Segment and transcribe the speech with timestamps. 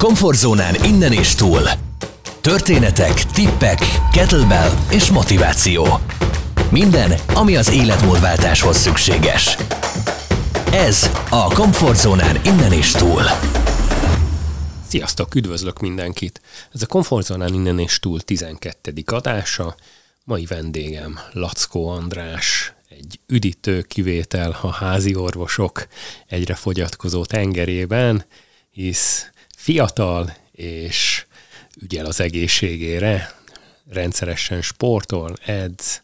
[0.00, 1.60] Komfortzónán innen és túl.
[2.40, 3.78] Történetek, tippek,
[4.12, 5.86] kettlebell és motiváció.
[6.70, 9.56] Minden, ami az életmódváltáshoz szükséges.
[10.72, 13.22] Ez a Komfortzónán innen és túl.
[14.88, 16.40] Sziasztok, üdvözlök mindenkit!
[16.72, 18.92] Ez a Komfortzónán innen és túl 12.
[19.06, 19.74] adása.
[20.24, 25.86] Mai vendégem Lackó András, egy üdítő kivétel a házi orvosok
[26.26, 28.24] egyre fogyatkozó tengerében,
[28.70, 29.30] hisz
[29.60, 31.24] fiatal és
[31.80, 33.32] ügyel az egészségére,
[33.90, 36.02] rendszeresen sportol, edz.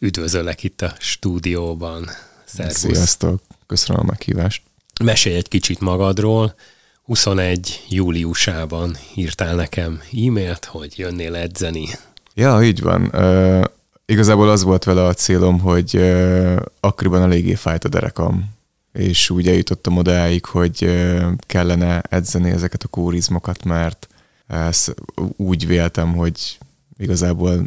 [0.00, 2.10] Üdvözöllek itt a stúdióban.
[2.44, 2.76] Szervusz.
[2.76, 4.62] Sziasztok, köszönöm a meghívást.
[5.04, 6.54] Mesélj egy kicsit magadról.
[7.02, 11.88] 21 júliusában írtál nekem e-mailt, hogy jönnél edzeni.
[12.34, 13.02] Ja, így van.
[13.12, 13.64] Uh,
[14.06, 18.58] igazából az volt vele a célom, hogy uh, akkoriban eléggé fájt a derekam,
[18.92, 21.06] és úgy eljutottam odáig, hogy
[21.46, 24.08] kellene edzeni ezeket a kórizmokat, mert
[24.46, 24.94] ezt
[25.36, 26.58] úgy véltem, hogy
[26.98, 27.66] igazából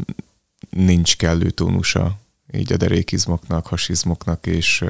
[0.70, 2.18] nincs kellő tónusa
[2.54, 4.84] így a derékizmoknak, hasizmoknak, és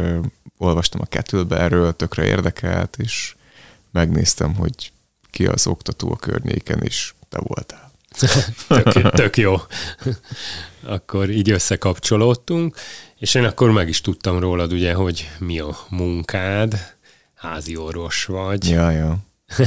[0.57, 3.35] olvastam a kettlebe erről, tökre érdekelt, és
[3.91, 4.91] megnéztem, hogy
[5.31, 7.91] ki az oktató a környéken, és te voltál.
[8.67, 9.55] Tök, tök jó.
[10.83, 12.75] Akkor így összekapcsolódtunk.
[13.17, 16.95] És én akkor meg is tudtam rólad, ugye, hogy mi a munkád,
[17.33, 18.69] házi orvos vagy.
[18.69, 19.17] Ja, ja.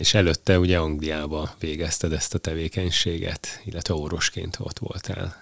[0.00, 5.36] és előtte ugye Angliába végezted ezt a tevékenységet, illetve orvosként ott voltál.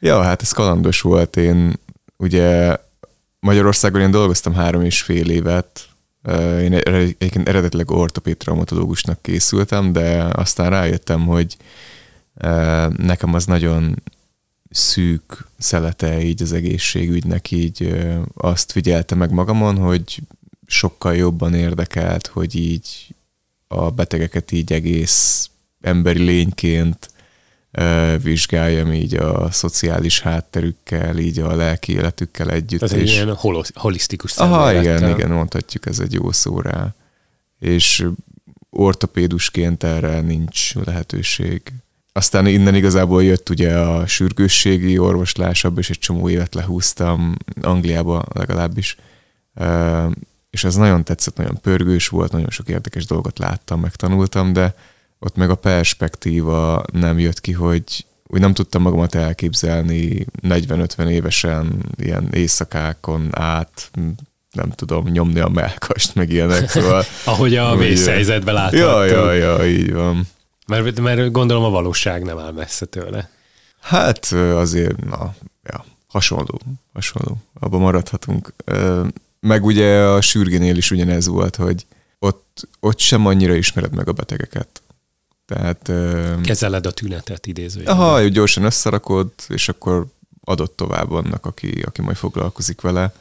[0.00, 1.36] Ja, hát ez kalandos volt.
[1.36, 1.78] Én
[2.16, 2.76] ugye
[3.40, 5.87] Magyarországon én dolgoztam három és fél évet.
[6.60, 11.56] Én egyébként eredetileg ortopéd traumatológusnak készültem, de aztán rájöttem, hogy
[12.96, 14.02] nekem az nagyon
[14.70, 17.94] szűk szelete így az egészségügynek, így
[18.34, 20.20] azt figyelte meg magamon, hogy
[20.66, 23.14] sokkal jobban érdekelt, hogy így
[23.68, 27.10] a betegeket így egész emberi lényként
[28.22, 32.82] vizsgáljam így a szociális hátterükkel, így a lelki életükkel együtt.
[32.82, 33.36] Ez egy ilyen
[33.74, 36.94] holisztikus Aha, igen, igen, mondhatjuk, ez egy jó szó rá.
[37.58, 38.06] És
[38.70, 41.62] ortopédusként erre nincs lehetőség.
[42.12, 48.24] Aztán innen igazából jött ugye a sürgősségi orvoslás, abban is egy csomó évet lehúztam, Angliába
[48.34, 48.96] legalábbis.
[50.50, 54.74] És ez nagyon tetszett, nagyon pörgős volt, nagyon sok érdekes dolgot láttam, megtanultam, de
[55.18, 61.84] ott meg a perspektíva nem jött ki, hogy úgy nem tudtam magamat elképzelni 40-50 évesen
[61.96, 63.90] ilyen éjszakákon át,
[64.52, 67.04] nem tudom, nyomni a melkast, meg ilyenek, szóval...
[67.24, 68.80] Ahogy a vészhelyzetben láthattuk.
[68.80, 70.28] Ja, ja, ja, így van.
[70.66, 73.30] Mert, mert gondolom a valóság nem áll messze tőle.
[73.80, 76.60] Hát azért, na, ja, hasonló,
[76.92, 77.36] hasonló.
[77.60, 78.54] Abban maradhatunk.
[79.40, 81.86] Meg ugye a sürgénél is ugyanez volt, hogy
[82.18, 84.82] ott, ott sem annyira ismered meg a betegeket.
[85.48, 85.92] Tehát...
[86.42, 87.94] Kezeled a tünetet idézőjében.
[87.94, 90.06] Aha, gyorsan összerakod, és akkor
[90.40, 93.14] adott tovább annak, aki, aki majd foglalkozik vele.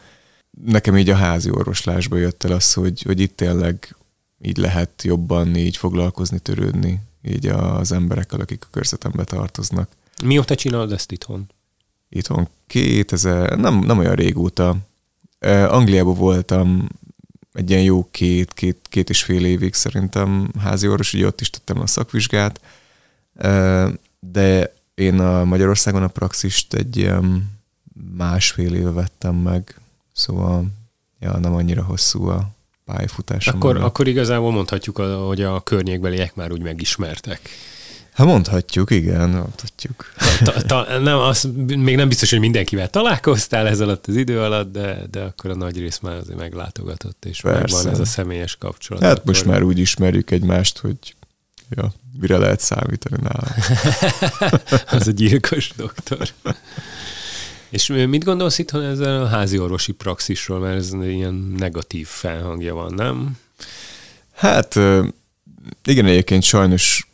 [0.66, 3.96] Nekem így a házi orvoslásba jött el az, hogy, hogy itt tényleg
[4.42, 9.90] így lehet jobban így foglalkozni, törődni így az emberekkel, akik a körzetembe tartoznak.
[10.24, 11.50] Mióta csinálod ezt itthon?
[12.10, 14.76] Itthon 2000, nem, nem olyan régóta.
[15.68, 16.88] Angliában voltam
[17.58, 21.50] egy ilyen jó két, két, két és fél évig szerintem házi orvos, ugye ott is
[21.50, 22.62] tettem a szakvizsgát,
[24.20, 27.52] de én a Magyarországon a praxist egy ilyen
[28.18, 29.80] másfél éve vettem meg,
[30.14, 30.66] szóval
[31.20, 32.50] ja, nem annyira hosszú a
[32.86, 33.56] pályafutásom.
[33.56, 37.50] Akkor, akkor igazából mondhatjuk, hogy a környékbeliek már úgy megismertek.
[38.18, 40.14] Hát mondhatjuk, igen, mondhatjuk.
[40.44, 44.72] Ta, ta, nem, az, még nem biztos, hogy mindenkivel találkoztál ez alatt az idő alatt,
[44.72, 47.76] de, de akkor a nagy rész már azért meglátogatott, és Persze.
[47.76, 49.04] megvan ez a személyes kapcsolat.
[49.04, 49.26] Hát akkor...
[49.26, 50.98] most már úgy ismerjük egymást, hogy
[51.70, 53.54] ja, mire lehet számítani nálam.
[55.00, 56.30] az a gyilkos doktor.
[57.70, 62.94] És mit gondolsz itt ezzel a házi orvosi praxisról, mert ez ilyen negatív felhangja van,
[62.94, 63.38] nem?
[64.34, 64.76] Hát
[65.84, 67.08] igen, egyébként sajnos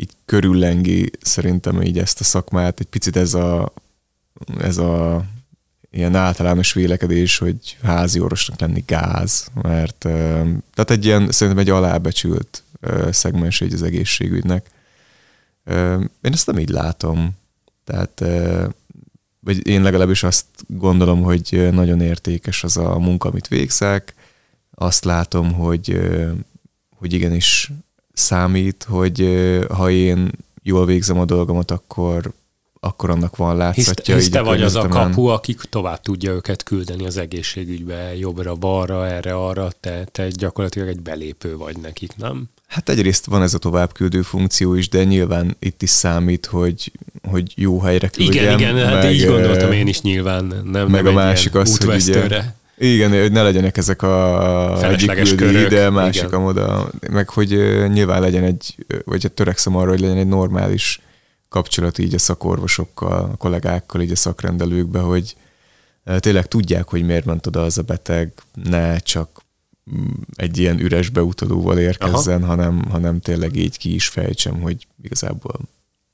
[0.00, 3.72] így körüllengi szerintem így ezt a szakmát, egy picit ez a,
[4.58, 5.24] ez a
[5.90, 9.98] ilyen általános vélekedés, hogy házi orvosnak lenni gáz, mert
[10.74, 12.62] tehát egy ilyen, szerintem egy alábecsült
[13.10, 14.70] szegmens egy az egészségügynek.
[16.20, 17.30] Én ezt nem így látom.
[17.84, 18.24] Tehát
[19.40, 24.14] vagy én legalábbis azt gondolom, hogy nagyon értékes az a munka, amit végzek.
[24.74, 26.00] Azt látom, hogy,
[26.96, 27.70] hogy igenis
[28.20, 29.28] számít, hogy
[29.68, 30.30] ha én
[30.62, 32.32] jól végzem a dolgomat, akkor,
[32.80, 34.14] akkor annak van látszatja.
[34.14, 39.06] Hisz, hisz te vagy az a kapu, akik tovább tudja őket küldeni az egészségügybe, jobbra-balra,
[39.06, 42.48] erre-arra, te, te gyakorlatilag egy belépő vagy nekik, nem?
[42.66, 46.92] Hát egyrészt van ez a továbbküldő funkció is, de nyilván itt is számít, hogy,
[47.28, 48.44] hogy jó helyre küldjem.
[48.44, 51.94] Igen, igen, hát így gondoltam én is nyilván, nem, meg nem a másik az, hogy
[51.94, 56.40] ugye, igen, hogy ne legyenek ezek a egyik körök, ide, másik igen.
[56.40, 57.48] oda, meg hogy
[57.92, 58.74] nyilván legyen egy,
[59.04, 61.00] vagy törekszem arra, hogy legyen egy normális
[61.48, 65.36] kapcsolat így a szakorvosokkal, a kollégákkal, így a szakrendelőkbe, hogy
[66.18, 68.32] tényleg tudják, hogy miért ment oda az a beteg,
[68.64, 69.42] ne csak
[69.96, 75.60] mm, egy ilyen üres beutalóval érkezzen, hanem, hanem tényleg így ki is fejtsem, hogy igazából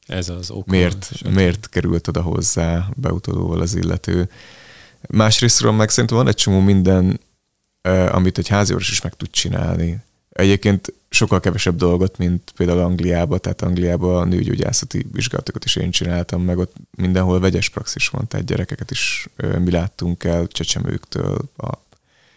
[0.06, 0.70] ez az oka.
[0.70, 4.28] Miért, miért került oda hozzá beutalóval az illető.
[5.08, 7.20] Másrésztről meg szerintem van egy csomó minden,
[8.10, 9.98] amit egy háziorvos is meg tud csinálni.
[10.30, 16.42] Egyébként sokkal kevesebb dolgot, mint például Angliában, tehát Angliában a nőgyógyászati vizsgálatokat is én csináltam,
[16.42, 19.28] meg ott mindenhol vegyes praxis van, tehát gyerekeket is
[19.58, 21.70] mi láttunk el csecsemőktől a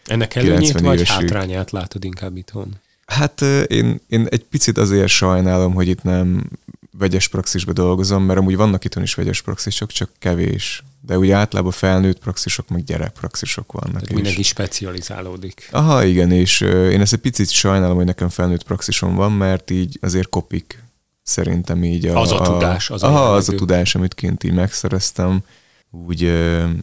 [0.06, 2.76] Ennek előnyét vagy hátrányát látod inkább itthon?
[3.06, 6.50] Hát én, én egy picit azért sajnálom, hogy itt nem
[7.00, 10.84] vegyes praxisba dolgozom, mert amúgy vannak itthon is vegyes praxisok, csak kevés.
[11.02, 14.02] De ugye általában felnőtt praxisok, meg gyerekpraxisok vannak.
[14.02, 15.70] Tehát mindenki specializálódik.
[15.72, 19.98] Aha, igen, és én ezt egy picit sajnálom, hogy nekem felnőtt praxisom van, mert így
[20.02, 20.84] azért kopik
[21.24, 22.20] szerintem így a...
[22.20, 22.90] Az a, a tudás.
[22.90, 25.44] Az aha, a az a tudás, amit kint így megszereztem,
[25.92, 26.22] úgy,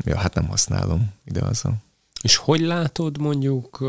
[0.05, 1.73] ja, hát nem használom ide az a
[2.27, 3.81] és hogy látod mondjuk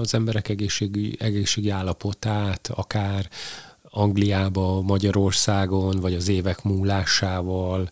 [0.00, 3.28] az emberek egészségi, egészségi állapotát, akár
[3.90, 7.90] Angliába, Magyarországon, vagy az évek múlásával?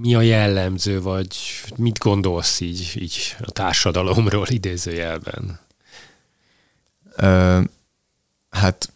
[0.00, 1.36] Mi a jellemző, vagy
[1.76, 5.60] mit gondolsz így, így a társadalomról idézőjelben?
[7.22, 7.64] Uh,
[8.50, 8.92] hát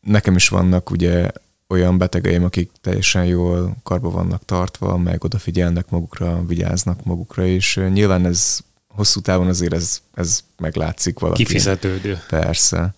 [0.00, 1.30] nekem is vannak ugye
[1.68, 8.26] olyan betegeim, akik teljesen jól karba vannak tartva, meg odafigyelnek magukra, vigyáznak magukra, és nyilván
[8.26, 8.58] ez
[8.88, 11.44] hosszú távon azért ez, ez meglátszik valaki.
[11.44, 12.22] Kifizetődő.
[12.28, 12.94] Persze.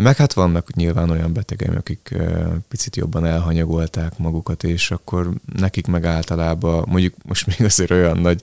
[0.00, 2.14] Meg hát vannak nyilván olyan betegeim, akik
[2.68, 8.42] picit jobban elhanyagolták magukat, és akkor nekik meg általában, mondjuk most még azért olyan nagy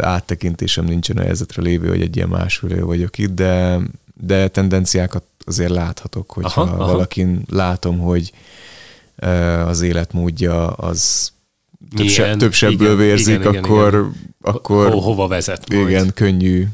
[0.00, 3.78] áttekintésem nincsen a helyzetre lévő, hogy egy ilyen másfélő vagyok itt, de,
[4.14, 6.92] de tendenciákat azért láthatok, hogyha aha, aha.
[6.92, 8.32] valakin látom, hogy
[9.66, 11.32] az életmódja az
[11.96, 14.14] több, se, több sebből vérzik, igen, akkor, igen.
[14.40, 15.88] akkor Ho, hova vezet majd?
[15.88, 16.66] Igen, könnyű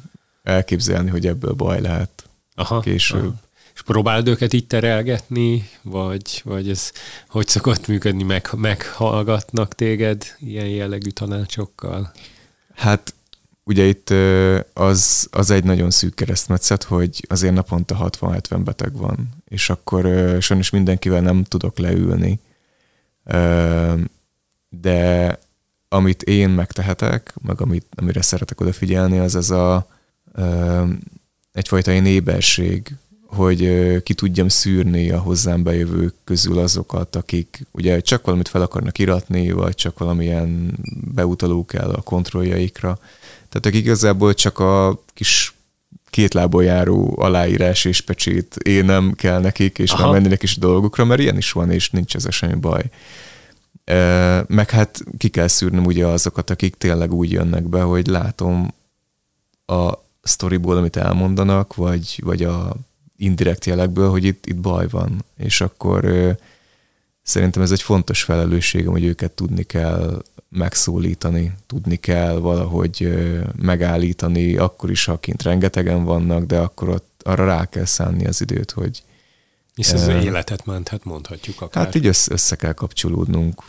[0.42, 2.10] elképzelni, hogy ebből baj lehet
[2.54, 3.20] aha, később.
[3.20, 3.46] Aha.
[3.88, 6.92] Próbáld őket itt terelgetni, vagy, vagy ez
[7.28, 12.12] hogy szokott működni, meg, meghallgatnak téged ilyen jellegű tanácsokkal?
[12.74, 13.14] Hát
[13.64, 14.10] ugye itt
[14.72, 20.04] az, az egy nagyon szűk keresztmetszet, hogy azért naponta 60-70 beteg van, és akkor
[20.40, 22.40] sajnos mindenkivel nem tudok leülni
[24.68, 25.38] de
[25.88, 29.88] amit én megtehetek, meg amit, amire szeretek odafigyelni, az ez a
[31.52, 32.96] egyfajta én éberség,
[33.28, 38.98] hogy ki tudjam szűrni a hozzám bejövők közül azokat, akik ugye csak valamit fel akarnak
[38.98, 40.78] iratni, vagy csak valamilyen
[41.14, 42.98] beutaló kell a kontrolljaikra.
[43.48, 45.54] Tehát akik igazából csak a kis
[46.10, 50.02] két lából járó aláírás és pecsét én nem kell nekik, és Aha.
[50.02, 52.82] már mennének is a dolgokra, mert ilyen is van, és nincs ez semmi baj.
[54.46, 58.74] Meg hát ki kell szűrnöm ugye azokat, akik tényleg úgy jönnek be, hogy látom
[59.66, 59.92] a
[60.22, 62.76] sztoriból, amit elmondanak, vagy, vagy a
[63.18, 65.24] indirekt jelekből, hogy itt, itt baj van.
[65.36, 66.12] És akkor
[67.22, 73.08] szerintem ez egy fontos felelősségem, hogy őket tudni kell megszólítani, tudni kell valahogy
[73.56, 78.40] megállítani, akkor is, ha kint rengetegen vannak, de akkor ott arra rá kell szánni az
[78.40, 79.02] időt, hogy
[79.74, 81.84] hisz ez az életet menthet, mondhatjuk akár.
[81.84, 83.62] Hát így össze, össze kell kapcsolódnunk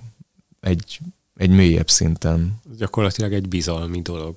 [0.60, 1.00] egy,
[1.36, 2.62] egy mélyebb szinten.
[2.78, 4.36] Gyakorlatilag egy bizalmi dolog.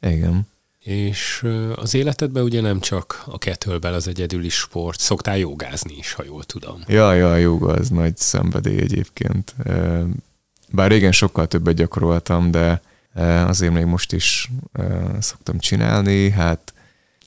[0.00, 0.46] Igen.
[0.78, 6.24] És az életedben ugye nem csak a kettlebell az egyedüli sport, szoktál jogázni is, ha
[6.24, 6.82] jól tudom.
[6.86, 9.54] Ja, ja, joga az nagy szenvedély egyébként.
[10.70, 12.82] Bár régen sokkal többet gyakoroltam, de
[13.46, 14.50] azért még most is
[15.18, 16.30] szoktam csinálni.
[16.30, 16.72] Hát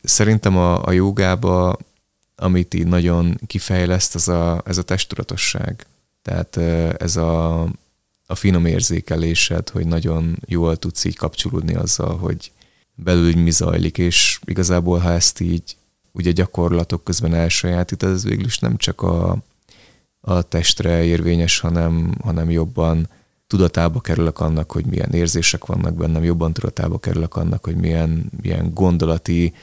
[0.03, 1.77] szerintem a, a jogába,
[2.35, 5.85] amit így nagyon kifejleszt, az a, ez a testtudatosság.
[6.21, 6.57] Tehát
[7.01, 7.61] ez a,
[8.25, 12.51] a finom érzékelésed, hogy nagyon jól tudsz így kapcsolódni azzal, hogy
[12.95, 15.77] belül mi zajlik, és igazából, ha ezt így
[16.11, 19.37] ugye gyakorlatok közben elsajátít, ez végül is nem csak a,
[20.21, 23.09] a testre érvényes, hanem, hanem jobban
[23.47, 28.73] tudatába kerülök annak, hogy milyen érzések vannak bennem, jobban tudatába kerülök annak, hogy milyen, milyen
[28.73, 29.53] gondolati,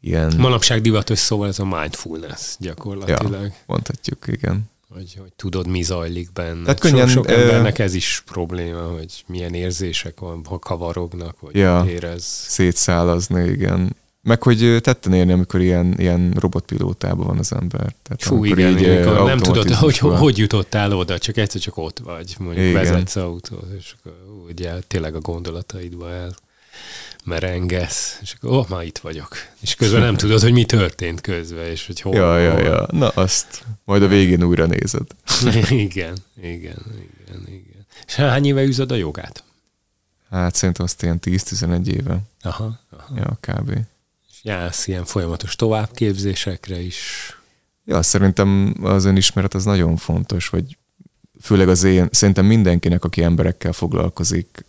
[0.00, 0.34] ilyen...
[0.36, 3.42] Manapság divatos szóval ez a mindfulness gyakorlatilag.
[3.42, 4.70] Ja, mondhatjuk, igen.
[4.94, 6.62] Hogy, hogy tudod, mi zajlik benne.
[6.62, 11.54] Tehát könnyen, sok, sok embernek ez is probléma, hogy milyen érzések van, ha kavarognak, vagy
[11.54, 11.84] Ja.
[11.88, 12.22] érez.
[12.24, 13.96] Szétszálazni, igen.
[14.22, 17.94] Meg hogy tetten érni, amikor ilyen, ilyen robotpilótában van az ember.
[18.02, 21.76] Tehát Fú, igen, ö, amikor nem tudod, hogy, automatizmusban- hogy jutottál oda, csak egyszer csak
[21.76, 22.82] ott vagy, mondjuk Igen.
[22.82, 24.12] vezetsz autót, és akkor
[24.48, 26.34] ugye tényleg a gondolataidba el
[27.24, 29.36] merengesz, és akkor, oh, már itt vagyok.
[29.60, 32.14] És közben nem tudod, hogy mi történt közben, és hogy hol.
[32.14, 32.62] Ja, ja, hol.
[32.62, 32.86] ja.
[32.90, 35.06] Na azt majd a végén újra nézed.
[35.70, 37.86] igen, igen, igen, igen.
[38.06, 39.44] És hány éve üzed a jogát?
[40.30, 42.18] Hát szerintem azt ilyen 10-11 éve.
[42.42, 43.14] Aha, aha.
[43.16, 43.70] Ja, kb.
[44.28, 47.30] És jársz ilyen folyamatos továbbképzésekre is.
[47.84, 50.76] Ja, szerintem az önismeret az nagyon fontos, vagy
[51.40, 54.64] főleg az én, szerintem mindenkinek, aki emberekkel foglalkozik,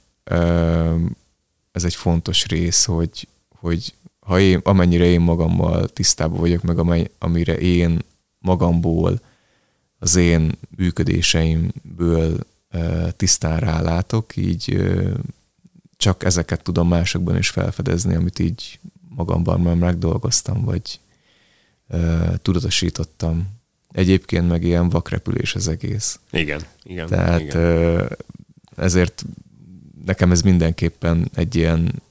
[1.77, 7.09] ez egy fontos rész, hogy, hogy ha én, amennyire én magammal tisztában vagyok, meg amely,
[7.17, 7.99] amire én
[8.39, 9.21] magamból,
[9.99, 12.39] az én működéseimből
[13.15, 14.91] tisztán rálátok, így
[15.97, 18.79] csak ezeket tudom másokban is felfedezni, amit így
[19.09, 20.99] magamban már megdolgoztam, vagy
[22.41, 23.47] tudatosítottam.
[23.91, 26.19] Egyébként meg ilyen vakrepülés az egész.
[26.31, 27.07] Igen, igen.
[27.07, 28.09] Tehát igen.
[28.75, 29.25] ezért
[30.07, 32.01] nekem ez mindenképpen egy ilyen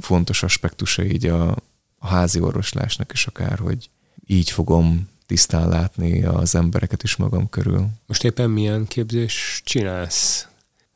[0.00, 1.56] fontos aspektusa így a,
[1.98, 3.90] a házi orvoslásnak is akár, hogy
[4.26, 7.86] így fogom tisztán látni az embereket is magam körül.
[8.06, 10.48] Most éppen milyen képzés csinálsz?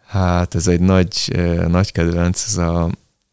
[0.07, 2.91] Hát ez egy nagy, ö, nagy kedvenc, ez a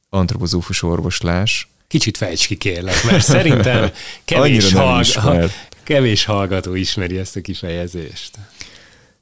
[0.10, 1.70] antropozófus orvoslás.
[1.88, 3.92] Kicsit fejts ki kérlek, mert szerintem
[4.26, 5.52] kevés, hallg-
[5.84, 8.38] kevés hallgató ismeri ezt a kifejezést.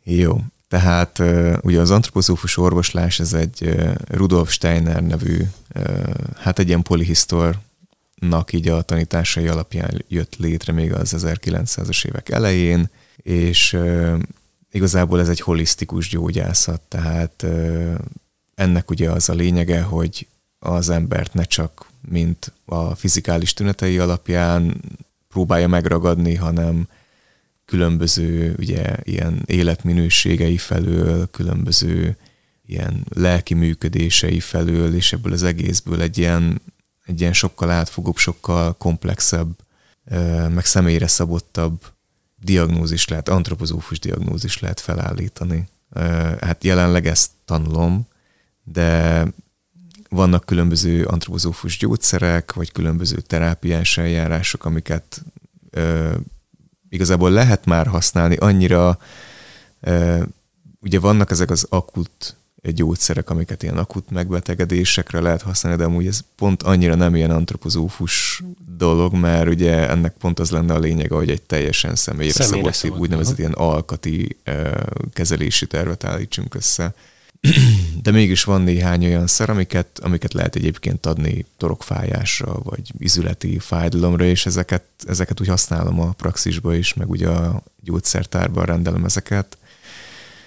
[0.03, 0.41] Jó,
[0.73, 1.21] tehát
[1.61, 3.75] ugye az antropozófus orvoslás ez egy
[4.07, 5.37] Rudolf Steiner nevű,
[6.37, 12.89] hát egy ilyen polihisztornak így a tanításai alapján jött létre még az 1900-as évek elején,
[13.15, 13.77] és
[14.71, 17.45] igazából ez egy holisztikus gyógyászat, tehát
[18.55, 20.27] ennek ugye az a lényege, hogy
[20.59, 24.81] az embert ne csak mint a fizikális tünetei alapján
[25.29, 26.87] próbálja megragadni, hanem
[27.73, 32.17] különböző ugye, ilyen életminőségei felől, különböző
[32.65, 36.61] ilyen lelki működései felől, és ebből az egészből egy ilyen,
[37.05, 39.55] egy ilyen sokkal átfogóbb, sokkal komplexebb,
[40.49, 41.81] meg személyre szabottabb
[42.37, 45.67] diagnózis lehet, antropozófus diagnózis lehet felállítani.
[46.41, 48.07] Hát jelenleg ezt tanulom,
[48.63, 49.25] de
[50.09, 55.23] vannak különböző antropozófus gyógyszerek, vagy különböző terápiás eljárások, amiket
[56.93, 58.97] igazából lehet már használni, annyira
[60.81, 66.19] ugye vannak ezek az akut gyógyszerek, amiket ilyen akut megbetegedésekre lehet használni, de amúgy ez
[66.35, 68.43] pont annyira nem ilyen antropozófus
[68.77, 72.73] dolog, mert ugye ennek pont az lenne a lényege, hogy egy teljesen személyre, Személyre szabott,
[72.73, 74.37] szabott, úgynevezett ilyen alkati
[75.13, 76.93] kezelési tervet állítsunk össze.
[78.01, 84.23] De mégis van néhány olyan szer, amiket, amiket lehet egyébként adni torokfájásra, vagy izületi fájdalomra,
[84.23, 89.57] és ezeket, ezeket úgy használom a praxisba is, meg ugye a gyógyszertárban rendelem ezeket.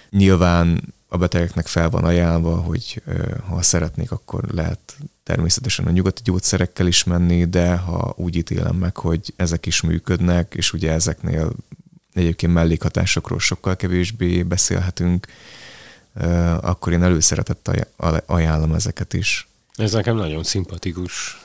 [0.09, 3.01] Nyilván a betegeknek fel van ajánlva, hogy
[3.47, 8.97] ha szeretnék, akkor lehet természetesen a nyugati gyógyszerekkel is menni, de ha úgy ítélem meg,
[8.97, 11.51] hogy ezek is működnek, és ugye ezeknél
[12.13, 15.27] egyébként mellékhatásokról sokkal kevésbé beszélhetünk,
[16.61, 19.47] akkor én előszeretett aj- ajánlom ezeket is.
[19.75, 21.41] Ez nekem nagyon szimpatikus.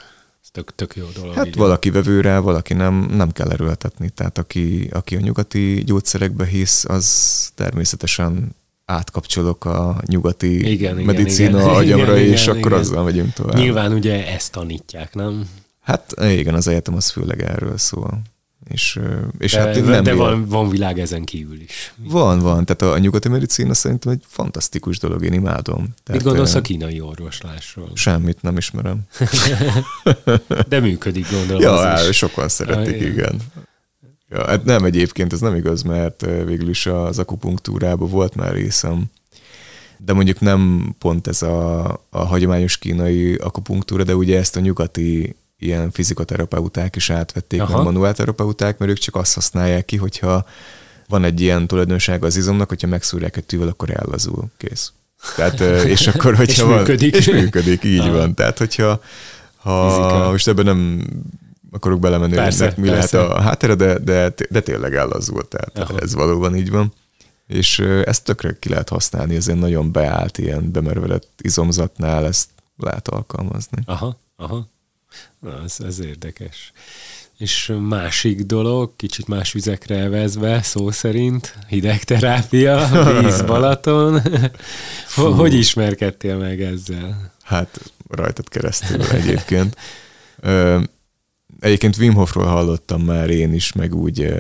[0.53, 1.35] Tök, tök jó dolog.
[1.35, 1.57] Hát így.
[1.57, 4.11] valaki vevő rá, valaki nem, nem kell erőltetni.
[4.11, 7.07] Tehát aki, aki a nyugati gyógyszerekbe hisz, az
[7.55, 11.75] természetesen átkapcsolok a nyugati Igen, medicína igen.
[11.75, 12.83] agyamra, Igen, és igen, akkor igen.
[12.85, 13.55] azzal megyünk tovább.
[13.57, 15.49] Nyilván ugye ezt tanítják, nem?
[15.81, 18.21] Hát igen, az egyetem az főleg erről szól.
[18.69, 19.01] És,
[19.39, 21.95] és De, hát de, nem de van, van világ ezen kívül is.
[21.97, 22.65] van, van.
[22.65, 25.81] Tehát a, nyugati medicína szerintem egy fantasztikus dolog, én imádom.
[25.81, 27.91] Mit Tehát, gondolsz ö, a kínai orvoslásról?
[27.95, 29.01] Semmit nem ismerem.
[30.69, 31.63] De működik, gondolom.
[31.63, 33.41] Ja, az á, sokan szeretik, Ah, igen.
[34.29, 39.05] Ja, hát nem egyébként, ez nem igaz, mert végül is az akupunktúrában volt már részem.
[39.99, 45.37] De mondjuk nem pont ez a, a hagyományos kínai akupunktúra, de ugye ezt a nyugati
[45.63, 47.77] ilyen fizikoterapeuták is átvették, Aha.
[47.77, 50.45] meg manuálterapeuták, mert ők csak azt használják ki, hogyha
[51.09, 54.45] van egy ilyen tulajdonsága az izomnak, hogyha megszúrják egy tűvel, akkor ellazul.
[54.57, 54.93] Kész.
[55.37, 55.61] Tehát,
[55.95, 57.17] és akkor, hogyha És van, működik.
[57.17, 58.13] És működik, így Aha.
[58.13, 58.35] van.
[58.35, 59.01] Tehát, hogyha
[59.57, 60.31] ha, Fizika.
[60.31, 61.07] most ebben nem
[61.71, 63.17] akarok belemenni, hogy Persze, mi persze.
[63.17, 66.01] lehet a háttere, de, de, de tényleg ellazult, tehát Aha.
[66.01, 66.93] Ez valóban így van.
[67.47, 73.09] És ezt tökre ki lehet használni, ez egy nagyon beállt, ilyen bemervedett izomzatnál ezt lehet
[73.09, 73.83] alkalmazni.
[73.85, 74.67] Aha, aha.
[75.39, 76.73] Na, ez, ez érdekes.
[77.39, 82.89] És másik dolog, kicsit más vizekre elvezve, szó szerint, hidegterápia,
[83.21, 84.21] víz Balaton.
[85.15, 87.33] Hogy ismerkedtél meg ezzel?
[87.43, 89.77] Hát rajtad keresztül egyébként.
[90.41, 90.81] Ö,
[91.61, 94.35] egyébként Wim Hofról hallottam már én is, meg úgy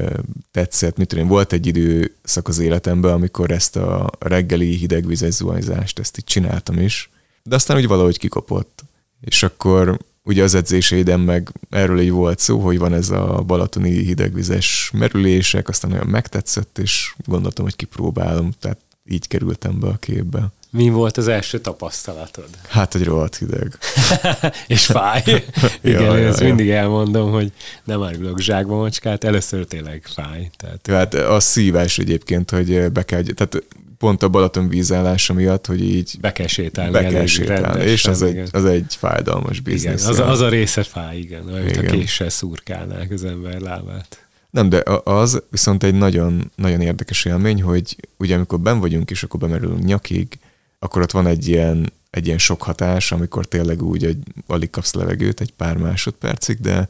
[0.51, 0.97] tetszett.
[0.97, 6.25] Mit tudom, volt egy időszak az életemben, amikor ezt a reggeli hidegvizes zuhanyzást, ezt így
[6.25, 7.11] csináltam is,
[7.43, 8.85] de aztán úgy valahogy kikopott.
[9.21, 13.91] És akkor ugye az edzéseidem meg erről így volt szó, hogy van ez a balatoni
[13.91, 20.53] hidegvizes merülések, aztán olyan megtetszett, és gondoltam, hogy kipróbálom, tehát így kerültem be a képbe.
[20.71, 22.49] Mi volt az első tapasztalatod?
[22.69, 23.79] Hát, hogy rohadt hideg.
[24.67, 25.23] és fáj.
[25.83, 27.53] Igen, ja, ezt ja, mindig elmondom, hogy
[27.85, 30.51] nem árulok zsákba macskát, először tényleg fáj.
[30.57, 30.87] Tehát...
[30.87, 33.65] hát a szívás egyébként, hogy be kell, tehát
[34.03, 36.93] pont a Balaton vízállása miatt, hogy így be kell sétálni.
[36.93, 40.03] Be kell sétálni, és az egy, az egy fájdalmas biznisz.
[40.03, 41.85] Igen, az, az a része fáj, igen, olyan, igen.
[41.85, 44.27] a késsel szurkálnák az ember lábát.
[44.51, 49.23] Nem, de az viszont egy nagyon, nagyon érdekes élmény, hogy ugye amikor ben vagyunk, és
[49.23, 50.39] akkor bemerülünk nyakig,
[50.79, 54.17] akkor ott van egy ilyen, egy ilyen sok hatás, amikor tényleg úgy, hogy
[54.47, 56.89] alig kapsz levegőt egy pár másodpercig, de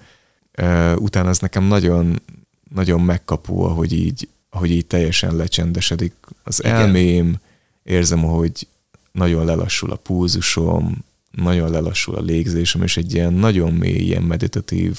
[0.52, 2.22] e, utána az nekem nagyon,
[2.74, 6.74] nagyon megkapó, ahogy így, ahogy így teljesen lecsendesedik az Igen.
[6.74, 7.36] elmém,
[7.82, 8.66] érzem, hogy
[9.12, 14.98] nagyon lelassul a pulzusom, nagyon lelassul a légzésem, és egy ilyen nagyon mély, ilyen meditatív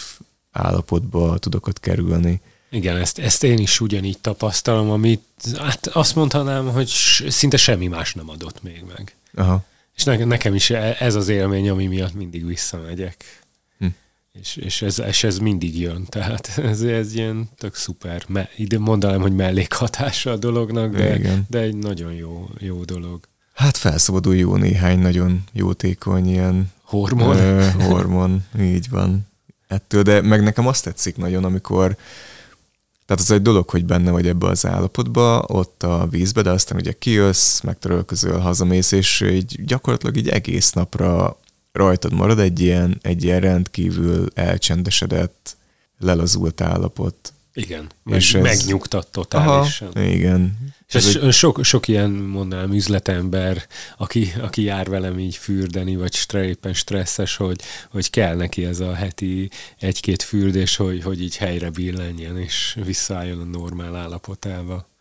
[0.52, 2.42] állapotba tudok ott kerülni.
[2.70, 5.24] Igen, ezt, ezt én is ugyanígy tapasztalom, amit
[5.58, 6.88] hát azt mondhatnám, hogy
[7.28, 9.16] szinte semmi más nem adott még meg.
[9.34, 9.64] Aha.
[9.96, 13.43] És ne, nekem is e, ez az élmény, ami miatt mindig visszamegyek.
[14.40, 18.24] És, és, ez, és ez mindig jön, tehát ez, ez ilyen tök szuper.
[18.28, 21.46] Me, ide mondanám, hogy mellékhatása a dolognak, de, Igen.
[21.50, 23.28] de egy nagyon jó, jó dolog.
[23.54, 27.38] Hát felszabadul jó néhány nagyon jótékony ilyen hormon.
[27.38, 29.28] Ö, hormon, így van.
[29.68, 31.98] Ettől, de meg nekem azt tetszik nagyon, amikor
[33.06, 36.78] tehát az egy dolog, hogy benne vagy ebbe az állapotba, ott a vízbe, de aztán
[36.78, 41.38] ugye kijössz, megtörölközöl, hazamész, és így gyakorlatilag így egész napra
[41.74, 45.58] rajtad marad egy ilyen, egy ilyen rendkívül elcsendesedett,
[46.00, 47.34] lelazult állapot.
[47.54, 48.42] Igen, meg, és ez...
[48.42, 49.88] megnyugtat totálisan.
[49.94, 50.58] Aha, igen.
[50.88, 51.34] És ez egy...
[51.34, 57.62] sok, sok ilyen, mondanám, üzletember, aki, aki jár velem így fürdeni, vagy éppen stresszes, hogy,
[57.90, 63.40] hogy kell neki ez a heti egy-két fürdés, hogy, hogy így helyre billenjen, és visszaálljon
[63.40, 64.92] a normál állapotába.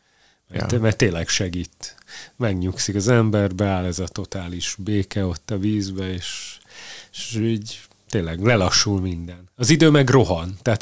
[0.52, 0.80] Mert, ja.
[0.80, 1.94] mert tényleg segít.
[2.36, 6.58] Megnyugszik az ember, beáll ez a totális béke ott a vízbe, és,
[7.12, 9.48] és így tényleg lelassul minden.
[9.56, 10.58] Az idő meg rohan.
[10.62, 10.78] Tehát,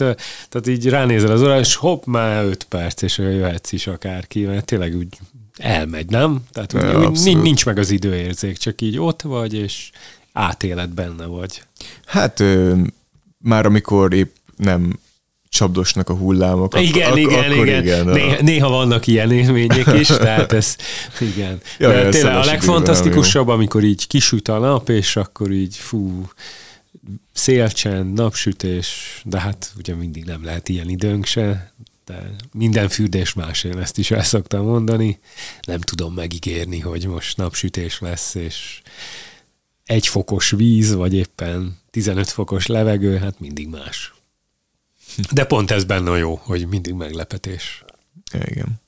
[0.49, 4.65] tehát így ránézel az óra, és hopp, már öt perc, és jöhetsz is akárki, mert
[4.65, 5.19] tényleg úgy
[5.57, 6.45] elmegy, nem?
[6.53, 9.91] Tehát úgy, ja, úgy nincs meg az időérzék, csak így ott vagy, és
[10.33, 11.63] átéled benne vagy.
[12.07, 12.77] Hát ö,
[13.39, 14.99] már amikor épp nem
[15.51, 16.81] csapdosnak a hullámok.
[16.81, 17.83] Igen, ak- igen, akkor igen.
[17.83, 20.77] igen néha, néha vannak ilyen élmények is, tehát ez,
[21.21, 21.61] igen.
[21.79, 26.29] Ja, De tényleg a legfantasztikusabb, amikor így kisüt a nap, és akkor így fú,
[27.33, 31.73] szélcsend, napsütés, de hát ugye mindig nem lehet ilyen időnk se,
[32.07, 35.19] de minden fürdés más, én ezt is el szoktam mondani.
[35.67, 38.81] Nem tudom megígérni, hogy most napsütés lesz, és
[39.85, 44.13] egy fokos víz, vagy éppen 15 fokos levegő, hát mindig más.
[45.33, 47.85] De pont ez benne jó, hogy mindig meglepetés.
[48.33, 48.81] Igen.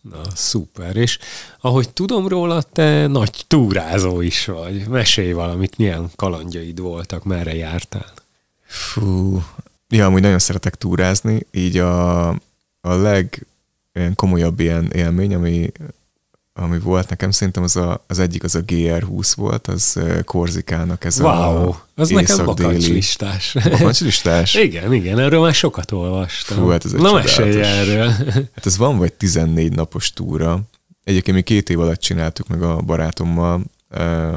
[0.00, 0.96] Na, szuper.
[0.96, 1.18] És
[1.60, 4.86] ahogy tudom róla, te nagy túrázó is vagy.
[4.86, 8.12] Mesélj valamit, milyen kalandjaid voltak, merre jártál?
[8.66, 9.42] Fú,
[9.88, 12.28] ja, amúgy nagyon szeretek túrázni, így a,
[12.80, 13.46] a leg
[13.92, 15.72] ilyen komolyabb ilyen élmény, ami
[16.54, 21.20] ami volt nekem, szerintem az, a, az egyik az a GR20 volt, az Korzikának ez
[21.20, 23.56] wow, a az nekem bakancslistás.
[23.70, 24.54] Bakancslistás?
[24.68, 26.56] igen, igen, erről már sokat olvastam.
[26.56, 28.08] Fú, hát ez egy Na mesélj erről.
[28.54, 30.60] hát ez van vagy 14 napos túra.
[31.04, 33.62] Egyébként mi két év alatt csináltuk meg a barátommal,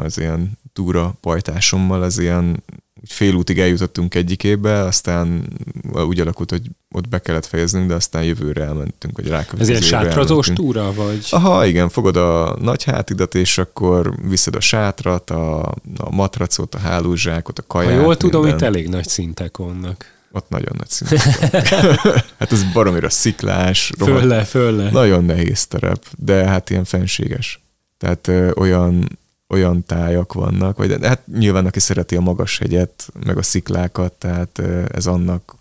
[0.03, 2.63] az ilyen túra pajtásommal, az ilyen
[3.07, 5.47] fél útig eljutottunk egyikébe, aztán
[5.93, 6.61] úgy alakult, hogy
[6.95, 11.27] ott be kellett fejeznünk, de aztán jövőre elmentünk, vagy rákövetkező Ez ilyen sátrazós túra, vagy?
[11.29, 15.59] Aha, igen, fogod a nagy hátidat, és akkor viszed a sátrat, a,
[15.97, 17.93] a matracot, a hálózsákot, a kaját.
[17.93, 18.59] Ha jól tudom, minden.
[18.59, 20.13] itt elég nagy szintek vannak.
[20.31, 21.67] Ott nagyon nagy szintek
[22.39, 23.91] Hát ez baromira sziklás.
[23.97, 24.89] Fölle, fölle.
[24.89, 27.61] Nagyon nehéz terep, de hát ilyen fenséges.
[27.97, 33.37] Tehát ö, olyan olyan tájak vannak, vagy hát nyilván aki szereti a magas hegyet, meg
[33.37, 35.55] a sziklákat, tehát ez annak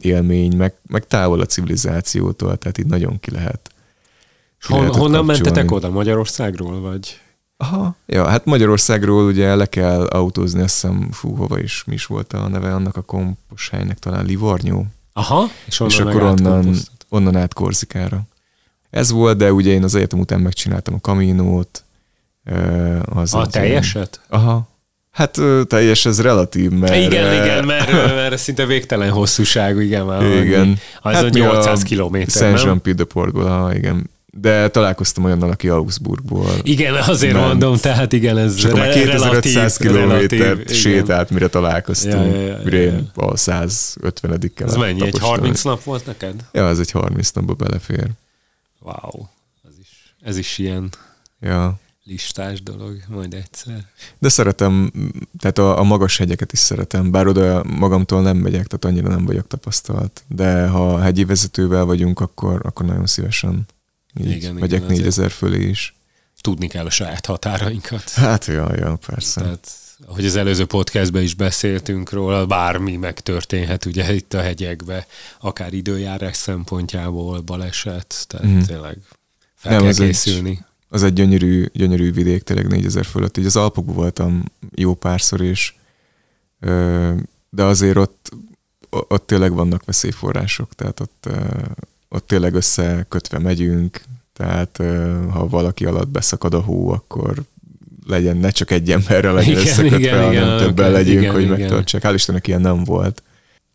[0.00, 3.70] élmény, meg, meg távol a civilizációtól, tehát így nagyon ki lehet.
[4.60, 5.90] Ki Hon, lehet honnan mentetek oda?
[5.90, 7.20] Magyarországról, vagy?
[7.56, 12.06] Aha, ja, hát Magyarországról ugye le kell autózni, azt hiszem, fú, hova is, mi is
[12.06, 16.74] volt a neve annak a kompos helynek, talán Livornyó, Aha, és, onnan és akkor onnan,
[17.08, 18.22] onnan át Korzikára.
[18.90, 21.84] Ez volt, de ugye én az egyetem után megcsináltam a kaminót.
[23.04, 24.20] Az A teljeset?
[24.30, 24.68] ilyen- Aha.
[25.10, 26.94] Hát teljes, ez relatív, mert...
[26.94, 30.04] Igen, igen, mert, mert szinte végtelen hosszúságú, igen.
[30.06, 30.78] Már Igen.
[31.02, 32.50] Az hát a mi 800 kilométer, nem?
[32.50, 34.10] Saint-Jean-Pied-de-Portból, ha, igen.
[34.30, 36.50] De találkoztam olyannal, aki Augsburgból.
[36.62, 37.46] Igen, azért Ment.
[37.46, 42.34] mondom, tehát igen, ez És akkor már re- 2500 relatív, kilométert sétált, mire találkoztunk.
[42.34, 45.06] Ja, ja, ja, mire én a 150 kel Ez mennyi?
[45.06, 46.34] Egy 30 nap volt neked?
[46.52, 48.06] Ja, ez egy 30 napba belefér.
[48.80, 49.26] Wow,
[49.68, 50.88] ez is, ez is ilyen
[51.40, 51.78] Ja.
[52.08, 53.84] Listás dolog, majd egyszer.
[54.18, 54.92] De szeretem,
[55.38, 59.24] tehát a, a magas hegyeket is szeretem, bár oda magamtól nem megyek, tehát annyira nem
[59.24, 60.22] vagyok tapasztalt.
[60.28, 63.66] De ha hegyi vezetővel vagyunk, akkor, akkor nagyon szívesen
[64.20, 64.96] így Igen, igen, igen, megyek azért.
[64.96, 65.96] 4000 fölé is.
[66.40, 68.10] Tudni kell a saját határainkat.
[68.10, 69.40] Hát, ja, ja, persze.
[69.40, 69.70] Tehát,
[70.06, 75.06] ahogy az előző podcastben is beszéltünk róla, bármi megtörténhet ugye itt a hegyekbe,
[75.40, 78.60] akár időjárás szempontjából, baleset, tehát mm.
[78.60, 78.98] tényleg
[79.54, 80.66] fel Nem, kell az egy- készülni.
[80.88, 83.36] Az egy gyönyörű, gyönyörű vidék, tényleg 4000 fölött.
[83.36, 85.78] Így az Alpokban voltam jó párszor is,
[87.50, 88.30] de azért ott,
[88.90, 91.28] ott tényleg vannak veszélyforrások, tehát ott,
[92.08, 94.00] ott tényleg összekötve megyünk,
[94.32, 94.76] tehát
[95.30, 97.42] ha valaki alatt beszakad a hó, akkor
[98.06, 101.32] legyen, ne csak egy emberre legyen Igen, összekötve, igen, hanem igen, többen oké, legyünk, igen,
[101.32, 101.58] hogy igen.
[101.58, 102.02] megtartsák.
[102.04, 103.22] Hál' Istennek ilyen nem volt.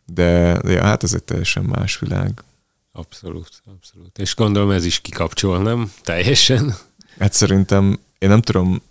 [0.06, 2.44] De, de ja, hát ez egy teljesen más világ.
[2.92, 4.18] Abszolút, abszolút.
[4.18, 5.92] És gondolom ez is kikapcsol, nem?
[6.04, 6.76] Teljesen.
[7.20, 8.82] Hát szerintem, én nem tudom,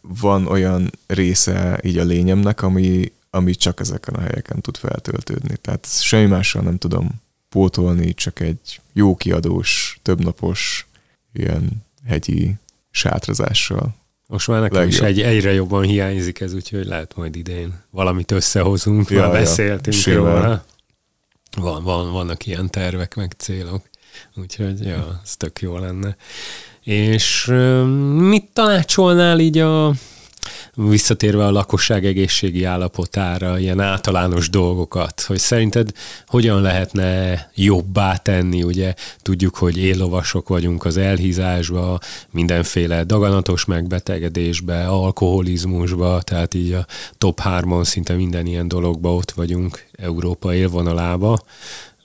[0.00, 5.56] van olyan része így a lényemnek, ami, ami csak ezeken a helyeken tud feltöltődni.
[5.56, 7.10] Tehát semmi mással nem tudom
[7.48, 10.86] pótolni, csak egy jó kiadós, többnapos
[11.32, 12.54] ilyen hegyi
[12.90, 13.94] sátrazással.
[14.26, 15.26] Most már nekem is Legjobb.
[15.26, 19.96] egy, egyre jobban hiányzik ez, úgyhogy lehet majd idén valamit összehozunk, Ja, már ja, beszéltünk
[19.96, 20.18] simán.
[20.18, 20.64] róla.
[21.56, 23.88] Van, van, vannak ilyen tervek, meg célok,
[24.34, 26.16] úgyhogy ja, ez tök jó lenne.
[26.84, 27.44] És
[28.16, 29.92] mit tanácsolnál így a
[30.74, 35.92] visszatérve a lakosság egészségi állapotára, ilyen általános dolgokat, hogy szerinted
[36.26, 41.98] hogyan lehetne jobbá tenni, ugye tudjuk, hogy éllovasok vagyunk az elhízásba,
[42.30, 46.86] mindenféle daganatos megbetegedésbe, alkoholizmusba, tehát így a
[47.18, 51.38] top 3-on szinte minden ilyen dologba ott vagyunk Európa élvonalába,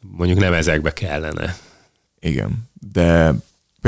[0.02, 1.58] mondjuk nem ezekbe kellene.
[2.20, 3.34] Igen, de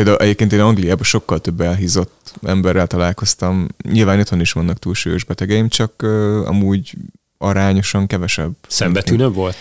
[0.03, 3.67] például egyébként én Angliában sokkal több elhízott emberrel találkoztam.
[3.91, 6.09] Nyilván itthon is vannak túlsúlyos betegeim, csak uh,
[6.47, 6.93] amúgy
[7.37, 8.51] arányosan kevesebb.
[8.67, 9.55] Szembetűnőbb volt?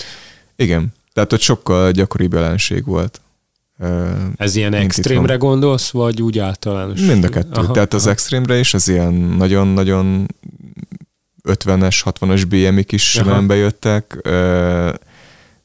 [0.56, 3.20] Igen, tehát ott sokkal gyakoribb jelenség volt.
[3.78, 5.48] Uh, Ez ilyen extrémre itthon.
[5.48, 7.00] gondolsz, vagy úgy általános?
[7.00, 7.60] Mind a kettő.
[7.60, 8.10] Aha, Tehát az aha.
[8.10, 10.26] extrémre is az ilyen nagyon-nagyon
[11.48, 14.18] 50-es, 60-as BMI-k is simán bejöttek,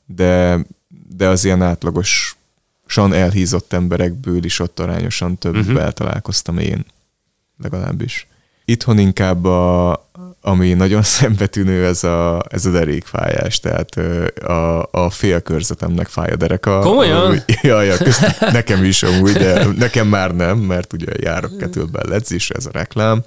[0.06, 0.60] de,
[1.18, 1.62] de az ilyen
[2.98, 5.92] átlagosan elhízott emberekből is ott arányosan többel uh-huh.
[5.92, 6.86] találkoztam én,
[7.64, 8.28] legalábbis.
[8.66, 9.92] Itthon inkább a,
[10.42, 13.96] ami nagyon szembetűnő, ez a, ez a derékfájás, tehát
[14.44, 16.80] a, a félkörzetemnek fáj a dereka.
[16.80, 17.22] Komolyan?
[17.22, 22.14] Amúgy- Ja, ja, közt, nekem is amúgy, de nekem már nem, mert ugye járok kettlebell
[22.14, 23.24] edzésre, ez a reklám.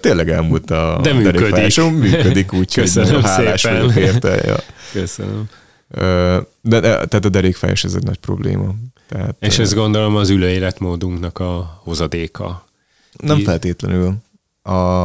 [0.00, 1.40] Tényleg elmúlt a De működik.
[1.40, 2.90] derékfájásom, működik, úgyhogy
[3.22, 4.34] hálás vagyok érte.
[4.46, 4.56] Ja.
[4.92, 5.48] Köszönöm.
[5.92, 8.74] De, de, tehát a derékfájás ez egy nagy probléma.
[9.08, 12.66] Tehát, És ez gondolom az ülő életmódunknak a hozadéka.
[13.18, 14.14] Nem Í- feltétlenül.
[14.62, 15.04] A,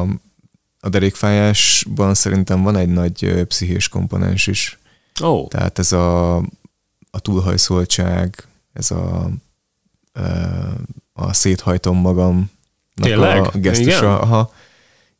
[0.79, 4.79] a derékfájásban szerintem van egy nagy pszichés komponens is.
[5.21, 6.35] Oh, Tehát ez a,
[7.11, 9.29] a túlhajszoltság, ez a,
[11.13, 12.51] a széthajtom magam
[12.95, 13.41] Tényleg?
[13.41, 13.97] a gesztusa.
[13.97, 14.11] Igen?
[14.11, 14.53] Aha.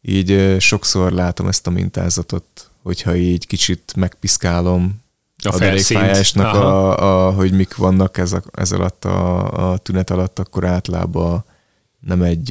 [0.02, 5.06] Így sokszor látom ezt a mintázatot, hogyha így kicsit megpiszkálom
[5.44, 10.10] a, a, derékfájásnak, a, a, hogy mik vannak ez, a, ez alatt a, a tünet
[10.10, 11.46] alatt, akkor általában
[12.00, 12.50] nem egy...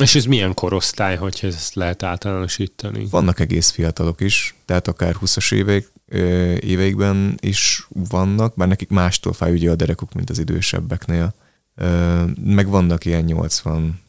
[0.00, 3.06] És ez milyen korosztály, hogyha ezt lehet általánosítani?
[3.10, 5.90] Vannak egész fiatalok is, tehát akár 20-as évek,
[6.60, 11.34] éveikben is vannak, bár nekik mástól fáj ugye a derekuk, mint az idősebbeknél.
[12.44, 14.00] Meg vannak ilyen 80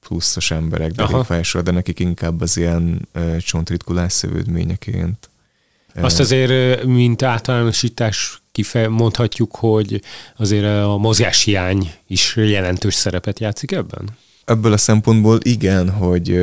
[0.00, 3.08] pluszos emberek derékfájásra, de nekik inkább az ilyen
[3.38, 5.30] csontritkulás szövődményeként.
[6.00, 10.02] Azt azért, mint általánosítás kife mondhatjuk, hogy
[10.36, 14.08] azért a mozgáshiány is jelentős szerepet játszik ebben?
[14.44, 16.38] Ebből a szempontból igen, hogy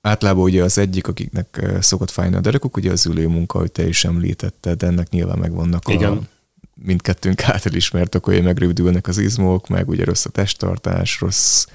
[0.00, 3.88] általában ugye az egyik, akiknek szokott fájni a derekuk, ugye az ülő munka, hogy te
[3.88, 6.28] is említetted, ennek nyilván megvannak a Igen.
[6.74, 11.66] mindkettőnk által ismert okai, megrövidülnek az izmok, meg ugye rossz a testtartás, rossz,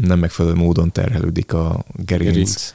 [0.00, 2.32] nem megfelelő módon terhelődik a gerinc.
[2.32, 2.74] Gerinc.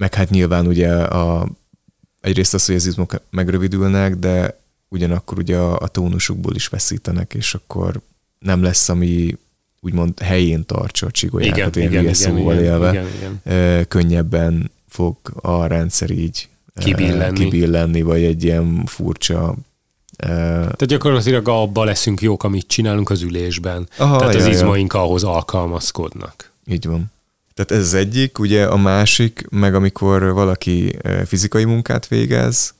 [0.00, 1.48] Meg hát nyilván ugye a
[2.20, 7.54] egyrészt az, hogy az izmok megrövidülnek, de ugyanakkor ugye a, a tónusukból is veszítenek, és
[7.54, 8.00] akkor
[8.38, 9.38] nem lesz, ami
[9.80, 12.90] úgymond helyén tartsa a csigolyákat, igen, ilyen igen, szóval igen, élve.
[12.90, 13.06] igen,
[13.44, 13.88] igen.
[13.88, 17.38] Könnyebben fog a rendszer így kibillenni.
[17.38, 19.54] kibillenni, vagy egy ilyen furcsa
[20.16, 23.88] tehát gyakorlatilag abba leszünk jók, amit csinálunk az ülésben.
[23.96, 24.54] Aha, Tehát az ja, ja.
[24.54, 26.52] izmaink ahhoz alkalmazkodnak.
[26.66, 27.12] Így van.
[27.60, 30.96] Tehát ez az egyik, ugye a másik, meg amikor valaki
[31.26, 32.74] fizikai munkát végez,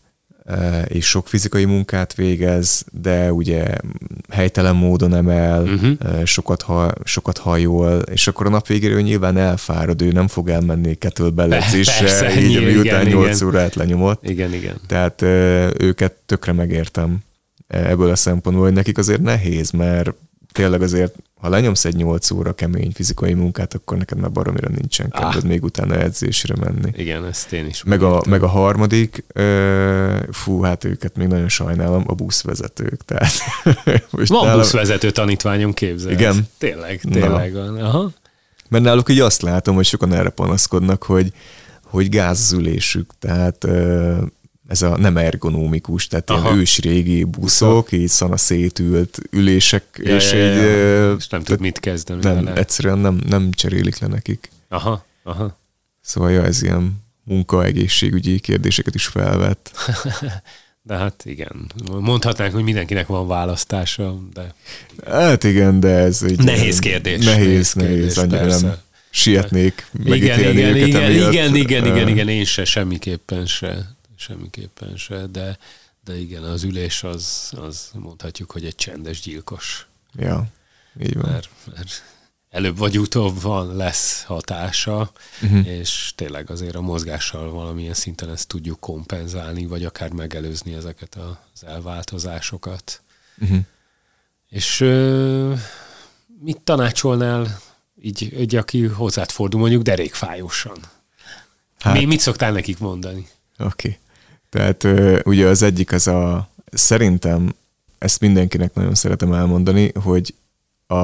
[0.86, 3.64] és sok fizikai munkát végez, de ugye
[4.28, 6.24] helytelen módon emel, uh-huh.
[6.24, 10.48] sokat, ha, sokat hajol, és akkor a nap végére ő nyilván elfárad, ő nem fog
[10.48, 13.48] elmenni kettlebell edzésre, így nyilván, miután igen, 8 igen.
[13.48, 14.28] órát lenyomott.
[14.28, 14.80] Igen, igen.
[14.86, 15.22] Tehát
[15.82, 17.18] őket tökre megértem
[17.66, 20.14] ebből a szempontból, hogy nekik azért nehéz, mert
[20.52, 25.10] tényleg azért, ha lenyomsz egy 8 óra kemény fizikai munkát, akkor neked már baromira nincsen
[25.10, 25.48] kedved ah.
[25.48, 26.90] még utána edzésre menni.
[26.94, 29.24] Igen, ezt én is meg a, meg a harmadik,
[30.30, 33.04] fú, hát őket még nagyon sajnálom, a buszvezetők.
[33.04, 33.32] Tehát,
[34.10, 34.60] most Van nálam...
[34.60, 36.12] buszvezető tanítványom képzeld.
[36.12, 36.48] Igen.
[36.58, 37.76] Tényleg, tényleg van.
[37.76, 38.10] Aha.
[38.68, 41.32] Mert náluk így azt látom, hogy sokan erre panaszkodnak, hogy,
[41.84, 43.66] hogy gáz az ülésük, tehát
[44.70, 46.40] ez a nem ergonómikus, tehát Aha.
[46.40, 50.56] ilyen ősrégi buszok, így szana szétült ülések, ja, és ja, ja, így...
[50.56, 51.14] Ja.
[51.18, 52.52] És nem tud mit kezdeni nem, vele.
[52.52, 54.50] Egyszerűen nem, nem cserélik le nekik.
[54.68, 55.56] Aha, aha.
[56.00, 59.70] Szóval ja, ez ilyen munkaegészségügyi kérdéseket is felvett.
[60.82, 64.54] De hát igen, mondhatnánk, hogy mindenkinek van választása, de...
[65.06, 66.38] Hát igen, de ez egy...
[66.38, 67.24] Nehéz kérdés.
[67.24, 68.66] Nehéz, nehéz, nehéz annyira persze.
[68.66, 68.76] nem
[69.10, 71.32] sietnék igen, igen, őket igen, emiatt.
[71.32, 75.58] igen, igen, igen, igen, én se, semmiképpen se, semmiképpen se, de,
[76.04, 79.86] de igen, az ülés az, az mondhatjuk, hogy egy csendes gyilkos.
[80.14, 80.46] Ja,
[81.00, 81.30] így van.
[81.30, 82.02] Mert, mert
[82.50, 85.66] előbb vagy utóbb van, lesz hatása, uh-huh.
[85.66, 91.64] és tényleg azért a mozgással valamilyen szinten ezt tudjuk kompenzálni, vagy akár megelőzni ezeket az
[91.64, 93.02] elváltozásokat.
[93.38, 93.58] Uh-huh.
[94.48, 95.54] És ö,
[96.40, 97.60] mit tanácsolnál
[98.00, 100.78] így, így aki hozzád fordul, mondjuk derékfájósan?
[101.78, 103.28] Hát, Mi, mit szoktál nekik mondani?
[103.58, 103.88] Oké.
[103.88, 103.98] Okay.
[104.50, 104.86] Tehát
[105.24, 107.54] ugye az egyik az a, szerintem
[107.98, 110.34] ezt mindenkinek nagyon szeretem elmondani, hogy
[110.86, 110.94] a,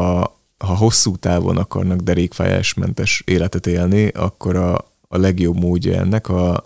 [0.59, 4.75] ha hosszú távon akarnak derékfájásmentes életet élni, akkor a,
[5.09, 6.63] a legjobb módja ennek a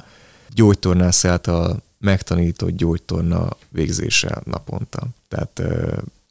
[0.55, 5.07] gyógytornász által megtanított gyógytorna végzése naponta.
[5.29, 5.63] Tehát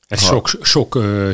[0.08, 0.28] ezt ha...
[0.28, 1.32] sok, sok ö,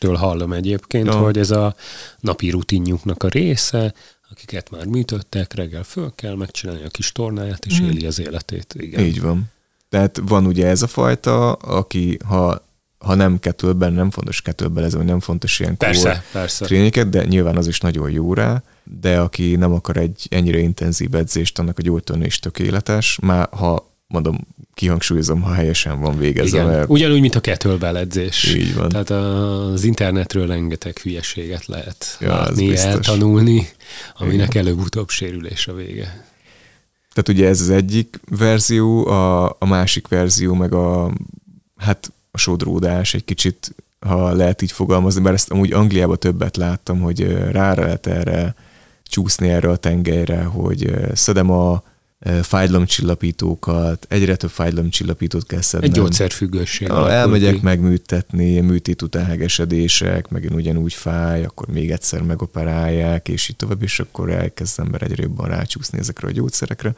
[0.00, 1.16] hallom egyébként, no.
[1.16, 1.74] hogy ez a
[2.20, 3.94] napi rutinjuknak a része,
[4.30, 7.84] akiket már műtöttek, reggel föl kell megcsinálni a kis tornáját, és mm.
[7.84, 8.74] éli az életét.
[8.78, 9.04] Igen.
[9.04, 9.52] Így van.
[9.88, 12.62] Tehát van ugye ez a fajta, aki ha
[13.04, 16.64] ha nem kettlebell, nem fontos kettlebellezni, vagy nem fontos ilyen persze, persze.
[16.64, 21.14] tréninget, de nyilván az is nagyon jó rá, de aki nem akar egy ennyire intenzív
[21.14, 26.58] edzést, annak a gyógytorna is tökéletes, már ha mondom, kihangsúlyozom, ha helyesen van végezve.
[26.58, 26.88] Igen, mert...
[26.88, 28.54] ugyanúgy, mint a kettlebell edzés.
[28.54, 28.88] Így van.
[28.88, 33.68] Tehát az internetről rengeteg hülyeséget lehet ja, látni, eltanulni,
[34.18, 36.26] aminek előbb-utóbb sérülés a vége.
[37.12, 41.12] Tehát ugye ez az egyik verzió, a, a másik verzió meg a
[41.76, 47.00] hát a sodródás egy kicsit, ha lehet így fogalmazni, mert ezt amúgy Angliában többet láttam,
[47.00, 48.54] hogy rá lehet erre
[49.02, 51.82] csúszni erre a tengelyre, hogy szedem a
[52.42, 55.90] fájdalomcsillapítókat, egyre több fájdalomcsillapítót kell szednem.
[55.90, 56.88] Egy gyógyszerfüggőség.
[56.88, 57.60] Ja, elmegyek ki.
[57.62, 64.00] megműtetni, műtét után hegesedések, megint ugyanúgy fáj, akkor még egyszer megoperálják, és így tovább, és
[64.00, 66.94] akkor elkezd ember egyre jobban rácsúszni ezekre a gyógyszerekre.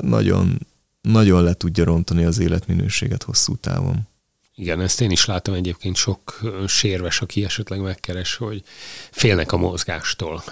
[0.00, 0.66] Nagyon,
[1.00, 4.08] nagyon le tudja rontani az életminőséget hosszú távon.
[4.54, 8.62] Igen, ezt én is látom egyébként sok sérves, aki esetleg megkeres, hogy
[9.10, 10.42] félnek a mozgástól.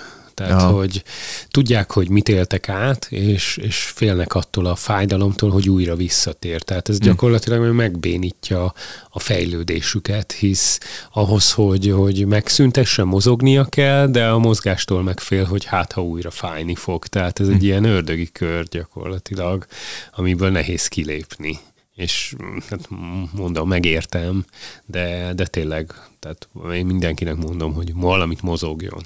[0.40, 0.72] Tehát, Aha.
[0.72, 1.03] hogy
[1.50, 6.62] tudják, hogy mit éltek át, és, és félnek attól a fájdalomtól, hogy újra visszatér.
[6.62, 8.72] Tehát ez gyakorlatilag megbénítja
[9.11, 10.81] a fejlődésüket, hisz
[11.12, 16.74] ahhoz, hogy, hogy megszüntessen, mozognia kell, de a mozgástól megfél, hogy hát, ha újra fájni
[16.74, 17.07] fog.
[17.07, 19.66] Tehát ez egy ilyen ördögi kör gyakorlatilag,
[20.12, 21.59] amiből nehéz kilépni
[21.94, 22.35] és
[22.68, 22.88] hát
[23.33, 24.44] mondom, megértem,
[24.87, 29.03] de, de tényleg, tehát én mindenkinek mondom, hogy valamit mozogjon.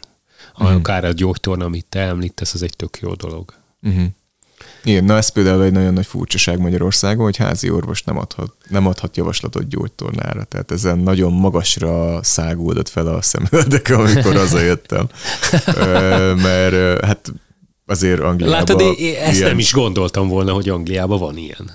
[0.59, 0.77] Uh-huh.
[0.77, 3.55] Akár a gyógytorna, amit te említesz, az egy tök jó dolog.
[3.83, 4.05] Uh-huh.
[4.85, 8.87] Igen, na ez például egy nagyon nagy furcsaság Magyarországon, hogy házi orvos nem adhat, nem
[8.87, 10.45] adhat javaslatot gyógytornára.
[10.45, 15.09] Tehát ezen nagyon magasra száguldott fel a szemöldek, amikor hazajöttem.
[16.49, 17.33] Mert hát
[17.87, 18.59] azért Angliában...
[18.59, 19.49] Látod, én ezt ilyen...
[19.49, 21.71] nem is gondoltam volna, hogy Angliában van ilyen.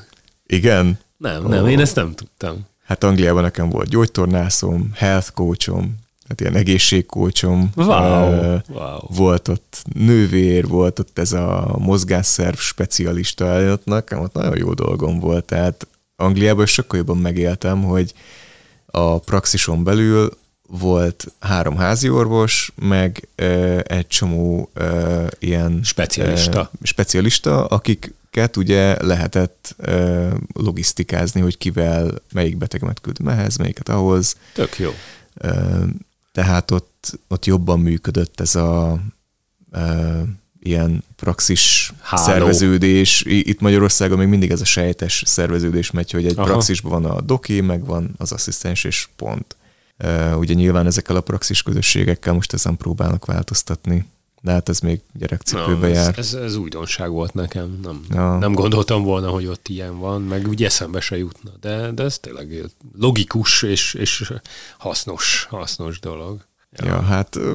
[0.46, 1.00] Igen?
[1.18, 1.72] Nem, nem, oh.
[1.72, 2.68] én ezt nem tudtam.
[2.86, 5.99] Hát Angliában nekem volt gyógytornászom, health coachom,
[6.30, 7.70] tehát ilyen egészségkócsom.
[7.76, 8.98] Wow, Ö, wow.
[9.08, 15.20] Volt ott nővér, volt ott ez a mozgásszerv specialista előtt, nekem ott nagyon jó dolgom
[15.20, 18.14] volt, tehát Angliában sokkal jobban megéltem, hogy
[18.86, 20.38] a praxison belül
[20.68, 26.60] volt három házi orvos, meg ö, egy csomó ö, ilyen Specialista.
[26.60, 34.36] ö, specialista, akiket ugye lehetett ö, logisztikázni, hogy kivel, melyik betegemet küld mehez, melyiket ahhoz.
[34.54, 34.90] Tök jó.
[36.40, 39.00] Tehát ott, ott jobban működött ez a
[39.72, 40.22] ö,
[40.60, 42.24] ilyen praxis Háló.
[42.24, 43.24] szerveződés.
[43.26, 46.48] Itt Magyarországon még mindig ez a sejtes szerveződés megy, hogy egy Aha.
[46.48, 49.56] praxisban van a doki, meg van az asszisztens, és pont.
[49.98, 54.06] Ö, Ugye nyilván ezekkel a praxis közösségekkel most ezen próbálnak változtatni,
[54.42, 56.18] de hát ez még gyerekcipőbe ez, jár.
[56.18, 57.80] ez, ez újdonság volt nekem.
[57.84, 58.38] Nem, Ja.
[58.38, 61.52] nem gondoltam volna, hogy ott ilyen van, meg úgy eszembe se jutna.
[61.62, 62.64] De, de ez tényleg
[63.00, 64.34] logikus és, és
[64.78, 66.46] hasznos, hasznos dolog.
[66.78, 67.54] Ja, hát ö,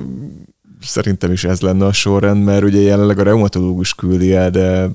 [0.81, 4.89] szerintem is ez lenne a sorrend, mert ugye jelenleg a reumatológus küldi el, de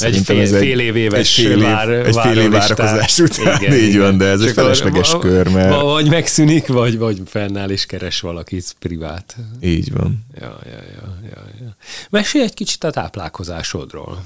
[0.00, 0.12] Igen.
[0.12, 3.18] Egy fél, ez egy- fél év éves egy fél év- vár, egy fél év várakozás
[3.18, 6.66] után, így van, de ez egy Csak akkor felesleges va- kör, mert- va- Vagy megszűnik,
[6.66, 9.36] vagy, vagy fennáll és keres valakit privát.
[9.60, 10.26] így van.
[10.40, 11.76] Ja, ja, ja, ja, ja.
[12.10, 14.24] Mesélj egy kicsit a táplálkozásodról.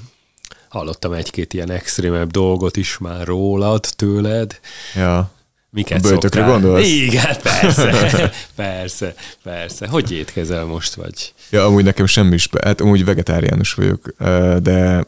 [0.69, 4.59] Hallottam egy-két ilyen extrémebb dolgot is már rólad, tőled.
[4.95, 5.31] Ja.
[5.73, 6.87] Miket A böjtökre gondolsz?
[6.87, 9.87] Igen, persze, persze, persze.
[9.87, 11.33] Hogy étkezel most, vagy?
[11.49, 14.13] Ja, amúgy nekem semmi is, hát amúgy vegetáriánus vagyok,
[14.61, 15.03] de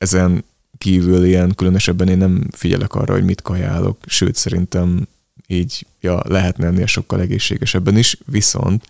[0.00, 0.44] ezen
[0.78, 5.08] kívül ilyen különösebben én nem figyelek arra, hogy mit kajálok, sőt szerintem
[5.46, 8.84] így ja, lehetne ennél sokkal egészségesebben is, viszont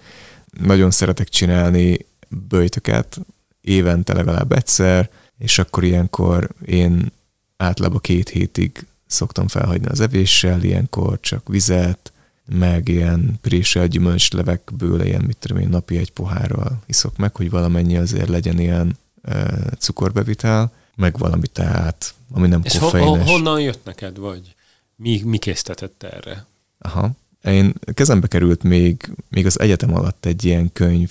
[0.60, 2.06] nagyon szeretek csinálni
[2.48, 3.20] böjtöket,
[3.60, 7.12] évente legalább egyszer, és akkor ilyenkor én
[7.56, 12.12] általában két hétig szoktam felhagyni az evéssel, ilyenkor csak vizet,
[12.58, 17.96] meg ilyen préssel gyümölcslevekből ilyen, mit tudom én, napi egy pohárral iszok meg, hogy valamennyi
[17.96, 19.46] azért legyen ilyen e,
[19.78, 23.30] cukorbevitel, meg valami teát, ami nem Ez ho- ho- koffeines.
[23.30, 24.54] honnan jött neked, vagy
[24.96, 26.46] mi, mi késztetett erre?
[26.78, 27.10] Aha.
[27.44, 31.10] Én kezembe került még, még az egyetem alatt egy ilyen könyv,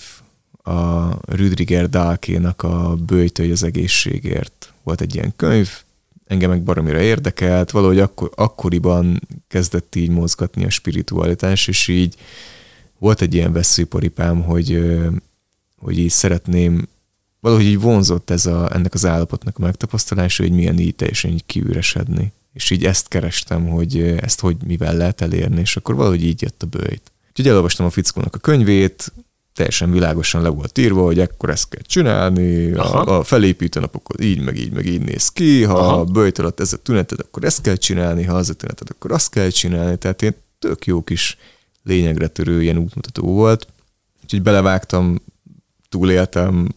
[0.62, 4.72] a Rüdiger Dahlkénak a Bőjtői az egészségért.
[4.82, 5.70] Volt egy ilyen könyv,
[6.26, 12.14] engem meg baromira érdekelt, valahogy akkor, akkoriban kezdett így mozgatni a spiritualitás, és így
[12.98, 14.90] volt egy ilyen veszőparipám, hogy,
[15.78, 16.88] hogy így szeretném,
[17.40, 21.46] valahogy így vonzott ez a, ennek az állapotnak a megtapasztalása, hogy milyen így teljesen így
[21.46, 22.32] kiüresedni.
[22.52, 26.62] És így ezt kerestem, hogy ezt hogy mivel lehet elérni, és akkor valahogy így jött
[26.62, 27.12] a bőjt.
[27.28, 29.12] Úgyhogy elolvastam a fickónak a könyvét,
[29.54, 32.98] teljesen világosan le volt írva, hogy ekkor ezt kell csinálni, Aha.
[33.00, 36.00] a, a felépítő napokon így, meg így, meg így néz ki, ha Aha.
[36.00, 39.12] a bőjt alatt ez a tüneted, akkor ezt kell csinálni, ha az a tüneted, akkor
[39.12, 41.36] azt kell csinálni, tehát én tök jó kis
[41.82, 43.66] lényegre törő ilyen útmutató volt.
[44.22, 45.22] Úgyhogy belevágtam,
[45.88, 46.68] túléltem,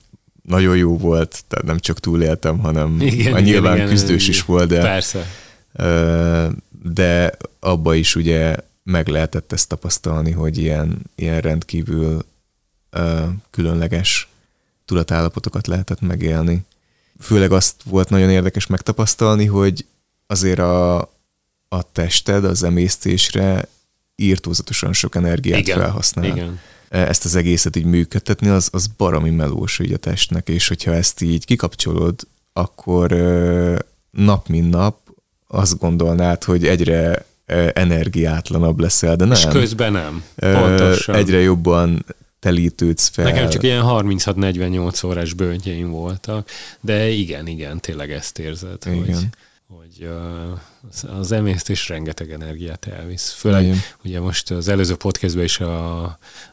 [0.43, 4.35] nagyon jó volt, tehát nem csak túléltem, hanem Igen, igen, nyilván igen, küzdős igen.
[4.35, 5.25] is volt, de, Persze.
[6.83, 12.25] de abba is ugye meg lehetett ezt tapasztalni, hogy ilyen, ilyen rendkívül
[13.49, 14.27] különleges
[14.85, 16.65] tudatállapotokat lehetett megélni.
[17.19, 19.85] Főleg azt volt nagyon érdekes megtapasztalni, hogy
[20.27, 20.99] azért a,
[21.67, 23.67] a tested az emésztésre
[24.15, 26.25] írtózatosan sok energiát Igen, felhasznál.
[26.25, 26.59] igen.
[26.93, 31.21] Ezt az egészet így működtetni, az, az baromi melós így a testnek, és hogyha ezt
[31.21, 32.19] így kikapcsolod,
[32.53, 33.11] akkor
[34.11, 34.97] nap mint nap
[35.47, 37.25] azt gondolnád, hogy egyre
[37.73, 39.33] energiátlanabb leszel, de nem.
[39.33, 40.23] És közben nem.
[40.35, 41.15] Pontosan.
[41.15, 42.05] Egyre jobban
[42.39, 43.25] telítődsz fel.
[43.25, 46.49] Nekem csak ilyen 36-48 órás bőntjeim voltak,
[46.81, 48.97] de igen, igen, tényleg ezt érzed, Igen.
[48.97, 49.15] hogy
[50.89, 53.31] az- az emésztés rengeteg energiát elvisz.
[53.31, 53.77] Főleg Igen.
[54.03, 56.03] ugye most az előző podcastben is a,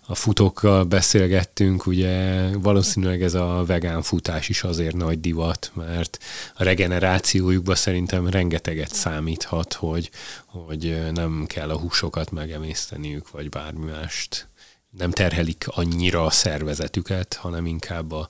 [0.07, 6.19] a futókkal beszélgettünk, ugye valószínűleg ez a vegán futás is azért nagy divat, mert
[6.55, 10.11] a regenerációjukban szerintem rengeteget számíthat, hogy,
[10.47, 14.49] hogy nem kell a húsokat megemészteniük, vagy bármi mást
[14.91, 18.29] nem terhelik annyira a szervezetüket, hanem inkább a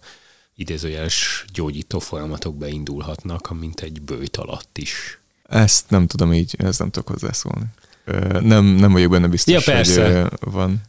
[0.61, 5.19] idézőjeles gyógyító folyamatok beindulhatnak, mint egy bőjt alatt is.
[5.49, 7.65] Ezt nem tudom így, ezt nem tudok hozzászólni.
[8.41, 10.21] Nem, nem vagyok benne biztos, Ja, persze.
[10.21, 10.83] hogy van.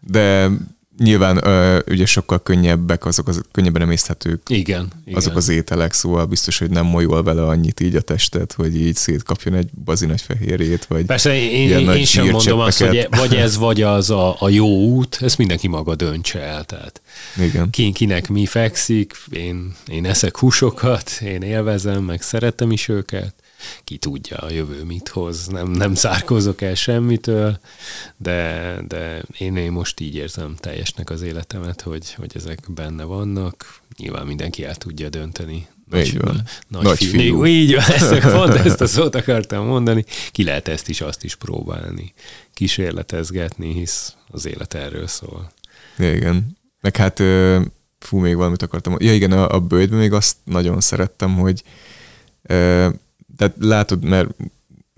[0.00, 0.50] De
[0.98, 5.18] nyilván ö, ugye sokkal könnyebbek, azok az könnyebben emészthetők Igen, igen.
[5.18, 8.96] azok az ételek, szóval biztos, hogy nem molyol vele annyit így a testet, hogy így
[8.96, 13.34] szétkapjon egy bazi nagy fehérjét, vagy Persze én, én, én sem mondom azt, hogy vagy
[13.34, 16.64] ez, vagy az a, a jó út, ezt mindenki maga döntse el.
[16.64, 17.00] Tehát
[17.42, 17.70] Igen.
[17.70, 23.34] ki, kinek mi fekszik, én, én eszek húsokat, én élvezem, meg szeretem is őket.
[23.84, 25.46] Ki tudja a jövő mit hoz.
[25.46, 27.58] Nem, nem szárkozok el semmitől,
[28.16, 33.80] de, de én, én most így érzem teljesnek az életemet, hogy, hogy ezek benne vannak.
[33.96, 35.66] Nyilván mindenki el tudja dönteni.
[35.90, 36.42] Nagy, így van.
[36.68, 37.20] Nagy, nagy fiú.
[37.20, 37.44] fiú.
[37.44, 40.04] Így van, ezt, pont ezt a szót akartam mondani.
[40.30, 42.12] Ki lehet ezt is, azt is próbálni,
[42.54, 45.52] kísérletezgetni, hisz az élet erről szól.
[45.98, 46.56] Ja, igen.
[46.80, 47.22] Meg hát
[47.98, 48.96] fú, még valamit akartam.
[48.98, 51.62] Ja igen, a, a bőjtben még azt nagyon szerettem, hogy
[53.36, 54.28] tehát látod, mert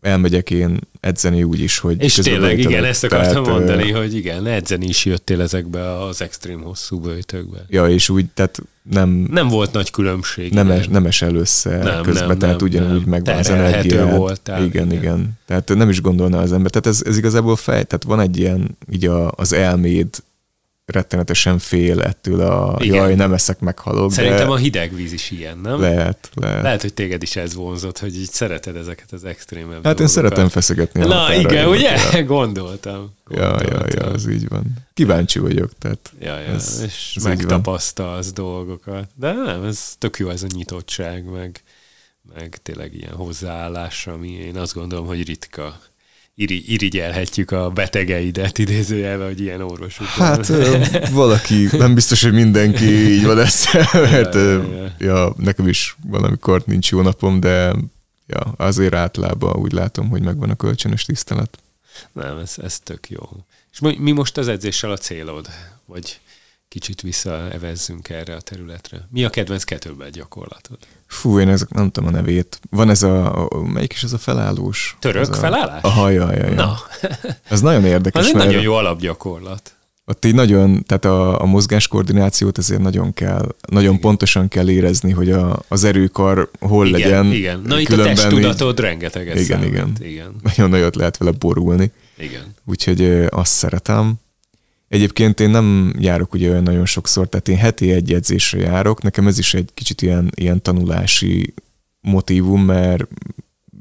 [0.01, 2.03] elmegyek én edzeni úgy is, hogy...
[2.03, 6.63] És tényleg, igen, ezt akartam tehát, mondani, hogy igen, edzeni is jöttél ezekbe az extrém
[6.63, 7.65] hosszú bőjtökbe.
[7.69, 9.29] Ja, és úgy, tehát nem...
[9.31, 10.53] Nem volt nagy különbség.
[10.53, 13.09] Nem, es, nem esel össze nem, közben, nem, tehát nem, ugyanúgy nem.
[13.09, 14.07] megvan az energia.
[14.07, 14.49] volt.
[14.49, 15.39] Igen, igen, igen.
[15.47, 16.71] Tehát nem is gondolná az ember.
[16.71, 20.09] Tehát ez, ez igazából fej, tehát van egy ilyen, így a, az elméd
[20.89, 22.95] rettenetesen fél ettől a Igen.
[22.95, 24.13] jaj, nem eszek, meghalok.
[24.13, 25.81] Szerintem de a hideg víz is ilyen, nem?
[25.81, 26.63] Lehet, lehet.
[26.63, 30.01] Lehet, hogy téged is ez vonzott, hogy így szereted ezeket az extrémebb Hát dolgokat.
[30.01, 31.01] én szeretem feszegetni.
[31.07, 31.97] Na igen, ugye?
[32.13, 32.25] Ja.
[32.25, 33.13] Gondoltam.
[33.29, 33.67] gondoltam.
[33.69, 34.65] Ja, ja, ja, az így van.
[34.95, 36.13] Kíváncsi vagyok, tehát.
[36.21, 39.09] Ja, ja, ez, és ez megtapasztalsz dolgokat.
[39.15, 41.63] De nem, ez tök jó ez a nyitottság, meg,
[42.35, 45.81] meg tényleg ilyen hozzáállás, ami én azt gondolom, hogy ritka
[46.39, 50.47] iri, irigyelhetjük a betegeidet idézőjelve, hogy ilyen orvosuk Hát
[51.11, 54.95] valaki, nem biztos, hogy mindenki így van ezt, mert ja, ja, ja.
[54.99, 57.75] ja, nekem is valamikor nincs jó napom, de
[58.27, 61.59] ja, azért általában úgy látom, hogy megvan a kölcsönös tisztelet.
[62.13, 63.29] Nem, ez, ez tök jó.
[63.73, 65.49] És mi most az edzéssel a célod?
[65.85, 66.21] Vagy
[66.69, 69.09] kicsit visszaevezzünk erre a területre.
[69.11, 70.79] Mi a kedvenc kettlebell gyakorlatod?
[71.07, 72.61] Fú, én ezek nem tudom a nevét.
[72.71, 74.97] Van ez a, a melyik is ez a felállós?
[75.01, 75.83] Török a, felállás?
[75.83, 76.79] Aha, jaj, jaj, Na.
[77.49, 78.23] ez nagyon érdekes.
[78.23, 79.73] Ez egy nagyon jó alapgyakorlat.
[80.05, 84.01] Ott így nagyon, tehát a, a mozgáskoordinációt ezért nagyon kell, nagyon igen.
[84.01, 87.33] pontosan kell érezni, hogy a, az erőkar hol igen, legyen.
[87.33, 89.69] Igen, na itt a testtudatod rengeteget igen, számít.
[89.69, 90.35] igen, igen.
[90.43, 91.93] Nagyon nagyot lehet vele borulni.
[92.19, 92.55] Igen.
[92.65, 94.15] Úgyhogy azt szeretem.
[94.89, 99.27] Egyébként én nem járok ugye olyan nagyon sokszor, tehát én heti egy edzésre járok, nekem
[99.27, 101.55] ez is egy kicsit ilyen, ilyen tanulási
[102.01, 103.09] motivum, mert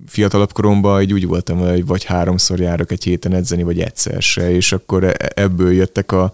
[0.05, 4.51] fiatalabb koromban így úgy voltam, hogy vagy háromszor járok egy héten edzeni, vagy egyszer se,
[4.51, 6.31] és akkor e-, ebből jöttek a,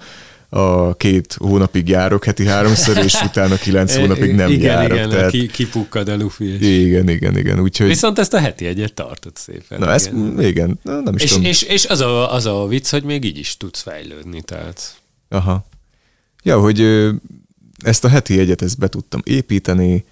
[0.54, 4.98] a két hónapig járok heti háromszor, és utána kilenc hónapig nem igen, járok.
[4.98, 5.30] Igen, tehát...
[5.30, 6.46] ki, kipukkad a lufi.
[6.46, 6.86] És...
[6.86, 7.60] Igen, igen, igen.
[7.60, 7.88] Úgyhogy...
[7.88, 9.80] Viszont ezt a heti egyet tartott szépen.
[9.80, 11.46] Na, ez, igen, nem is és, tudom.
[11.46, 14.96] És, és az, a, az a vicc, hogy még így is tudsz fejlődni, tehát...
[15.30, 15.66] Aha.
[16.44, 17.10] Ja, hogy
[17.84, 20.06] ezt a heti egyet ezt be tudtam építeni,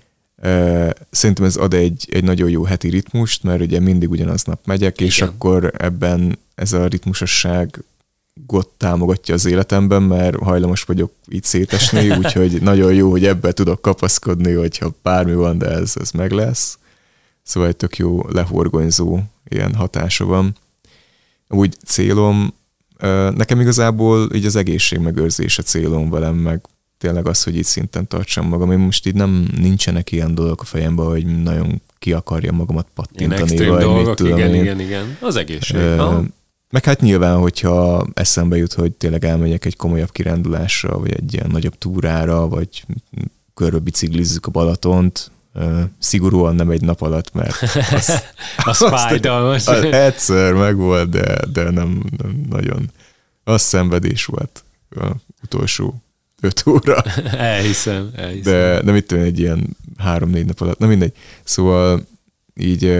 [1.09, 5.07] Szerintem ez ad egy, egy nagyon jó heti ritmust, mert ugye mindig ugyanaznap megyek, Igen.
[5.07, 7.83] és akkor ebben ez a ritmusosság
[8.51, 13.81] gott támogatja az életemben, mert hajlamos vagyok így szétesni, úgyhogy nagyon jó, hogy ebbe tudok
[13.81, 16.77] kapaszkodni, hogyha bármi van, de ez, ez meg lesz.
[17.43, 20.55] Szóval egy tök jó lehorgonyzó ilyen hatása van.
[21.49, 22.53] Úgy célom,
[23.35, 26.61] nekem igazából így az egészség megőrzése célom velem, meg
[26.97, 28.71] tényleg az, hogy így szinten tartsam magam.
[28.71, 33.51] Én most így nem nincsenek ilyen dolgok a fejemben, hogy nagyon ki akarja magamat pattintani.
[33.51, 34.61] Ilyen vagy dolgok, mit tudom igen, én.
[34.61, 35.17] igen, igen.
[35.19, 35.77] Az egészség.
[35.77, 36.23] Uh,
[36.71, 41.49] meg hát nyilván, hogyha eszembe jut, hogy tényleg elmegyek egy komolyabb kirándulásra, vagy egy ilyen
[41.51, 42.83] nagyobb túrára, vagy
[43.53, 45.31] körbe biciklizzük a Balatont,
[45.99, 47.61] szigorúan nem egy nap alatt, mert
[47.91, 48.23] az,
[48.55, 49.67] az fájdalmas.
[49.67, 52.91] Az, egyszer meg volt, de, de nem, nem nagyon.
[53.43, 55.11] Az szenvedés volt a
[55.43, 56.01] utolsó
[56.41, 57.01] öt óra.
[57.37, 58.85] Elhiszem, elhiszem.
[58.85, 61.13] De, mit tudom, egy ilyen három-négy nap alatt, na mindegy.
[61.43, 62.07] Szóval
[62.55, 62.99] így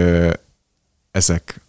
[1.10, 1.60] ezek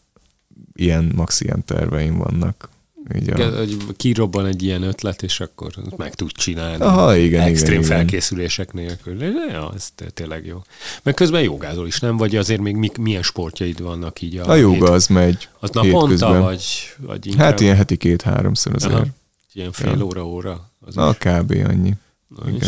[0.75, 2.69] ilyen max ilyen terveim vannak.
[3.15, 3.57] Így a...
[3.57, 6.83] Hogy kirobban egy ilyen ötlet, és akkor meg tud csinálni.
[6.83, 8.85] Aha, igen, Extrém igen, felkészülések igen.
[8.85, 9.17] nélkül.
[9.17, 10.61] De, ja, ez tényleg jó.
[11.03, 12.17] Meg közben jogázol is, nem?
[12.17, 14.95] Vagy azért még milyen sportjaid vannak így a A joga hét...
[14.95, 16.65] az megy Az naponta, vagy,
[16.97, 17.45] vagy inkább...
[17.45, 18.93] Hát ilyen heti két-háromszor azért.
[18.93, 19.05] Aha.
[19.53, 20.03] Ilyen fél ja.
[20.03, 20.69] óra-óra.
[20.85, 21.51] Az Na, kb.
[21.67, 21.93] annyi.
[22.27, 22.59] Na, igen.
[22.59, 22.67] És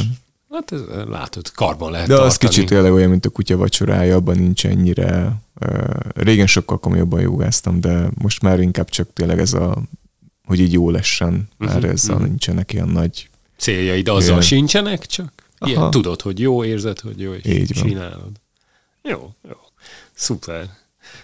[0.56, 2.32] Hát ez, látod, karban lehet De tartani.
[2.32, 5.32] az kicsit tényleg olyan, mint a kutya vacsorája, abban nincs ennyire...
[6.14, 9.78] Régen sokkal komolyabban jogáztam, de most már inkább csak tényleg ez a,
[10.46, 12.30] hogy így jó lessen, már uh-huh, ezzel uh-huh.
[12.30, 13.30] nincsenek ilyen nagy...
[13.58, 14.42] Céljaid azzal ilyen...
[14.42, 18.20] sincsenek, csak ilyen, tudod, hogy jó, érzed, hogy jó, és így csinálod.
[18.22, 18.42] Van.
[19.02, 19.58] Jó, jó.
[20.14, 20.70] Szuper.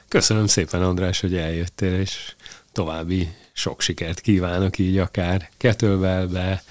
[0.08, 2.36] Köszönöm szépen, András, hogy eljöttél, és
[2.72, 6.64] további sok sikert kívánok így akár kettlebellbe,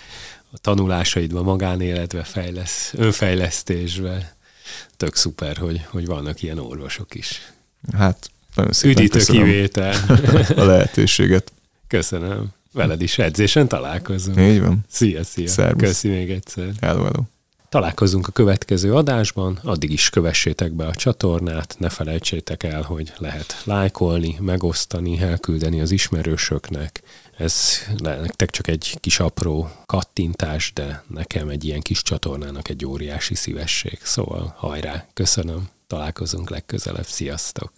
[0.52, 4.36] a tanulásaidba, magánéletbe fejlesz, önfejlesztésbe.
[4.96, 7.52] Tök szuper, hogy, hogy vannak ilyen orvosok is.
[7.92, 9.94] Hát, nagyon szépen Üdítő köszönöm kivétel.
[10.56, 11.52] a lehetőséget.
[11.86, 12.48] Köszönöm.
[12.72, 14.40] Veled is edzésen találkozunk.
[14.40, 14.84] Így van.
[14.88, 15.48] Szia, szia.
[15.48, 15.82] Szervusz.
[15.82, 16.72] Köszi még egyszer.
[16.80, 17.22] Hello, hello.
[17.68, 23.62] Találkozunk a következő adásban, addig is kövessétek be a csatornát, ne felejtsétek el, hogy lehet
[23.64, 27.02] lájkolni, megosztani, elküldeni az ismerősöknek.
[27.40, 33.34] Ez nektek csak egy kis apró kattintás, de nekem egy ilyen kis csatornának egy óriási
[33.34, 33.98] szívesség.
[34.02, 37.72] Szóval hajrá, köszönöm, találkozunk legközelebb, sziasztok!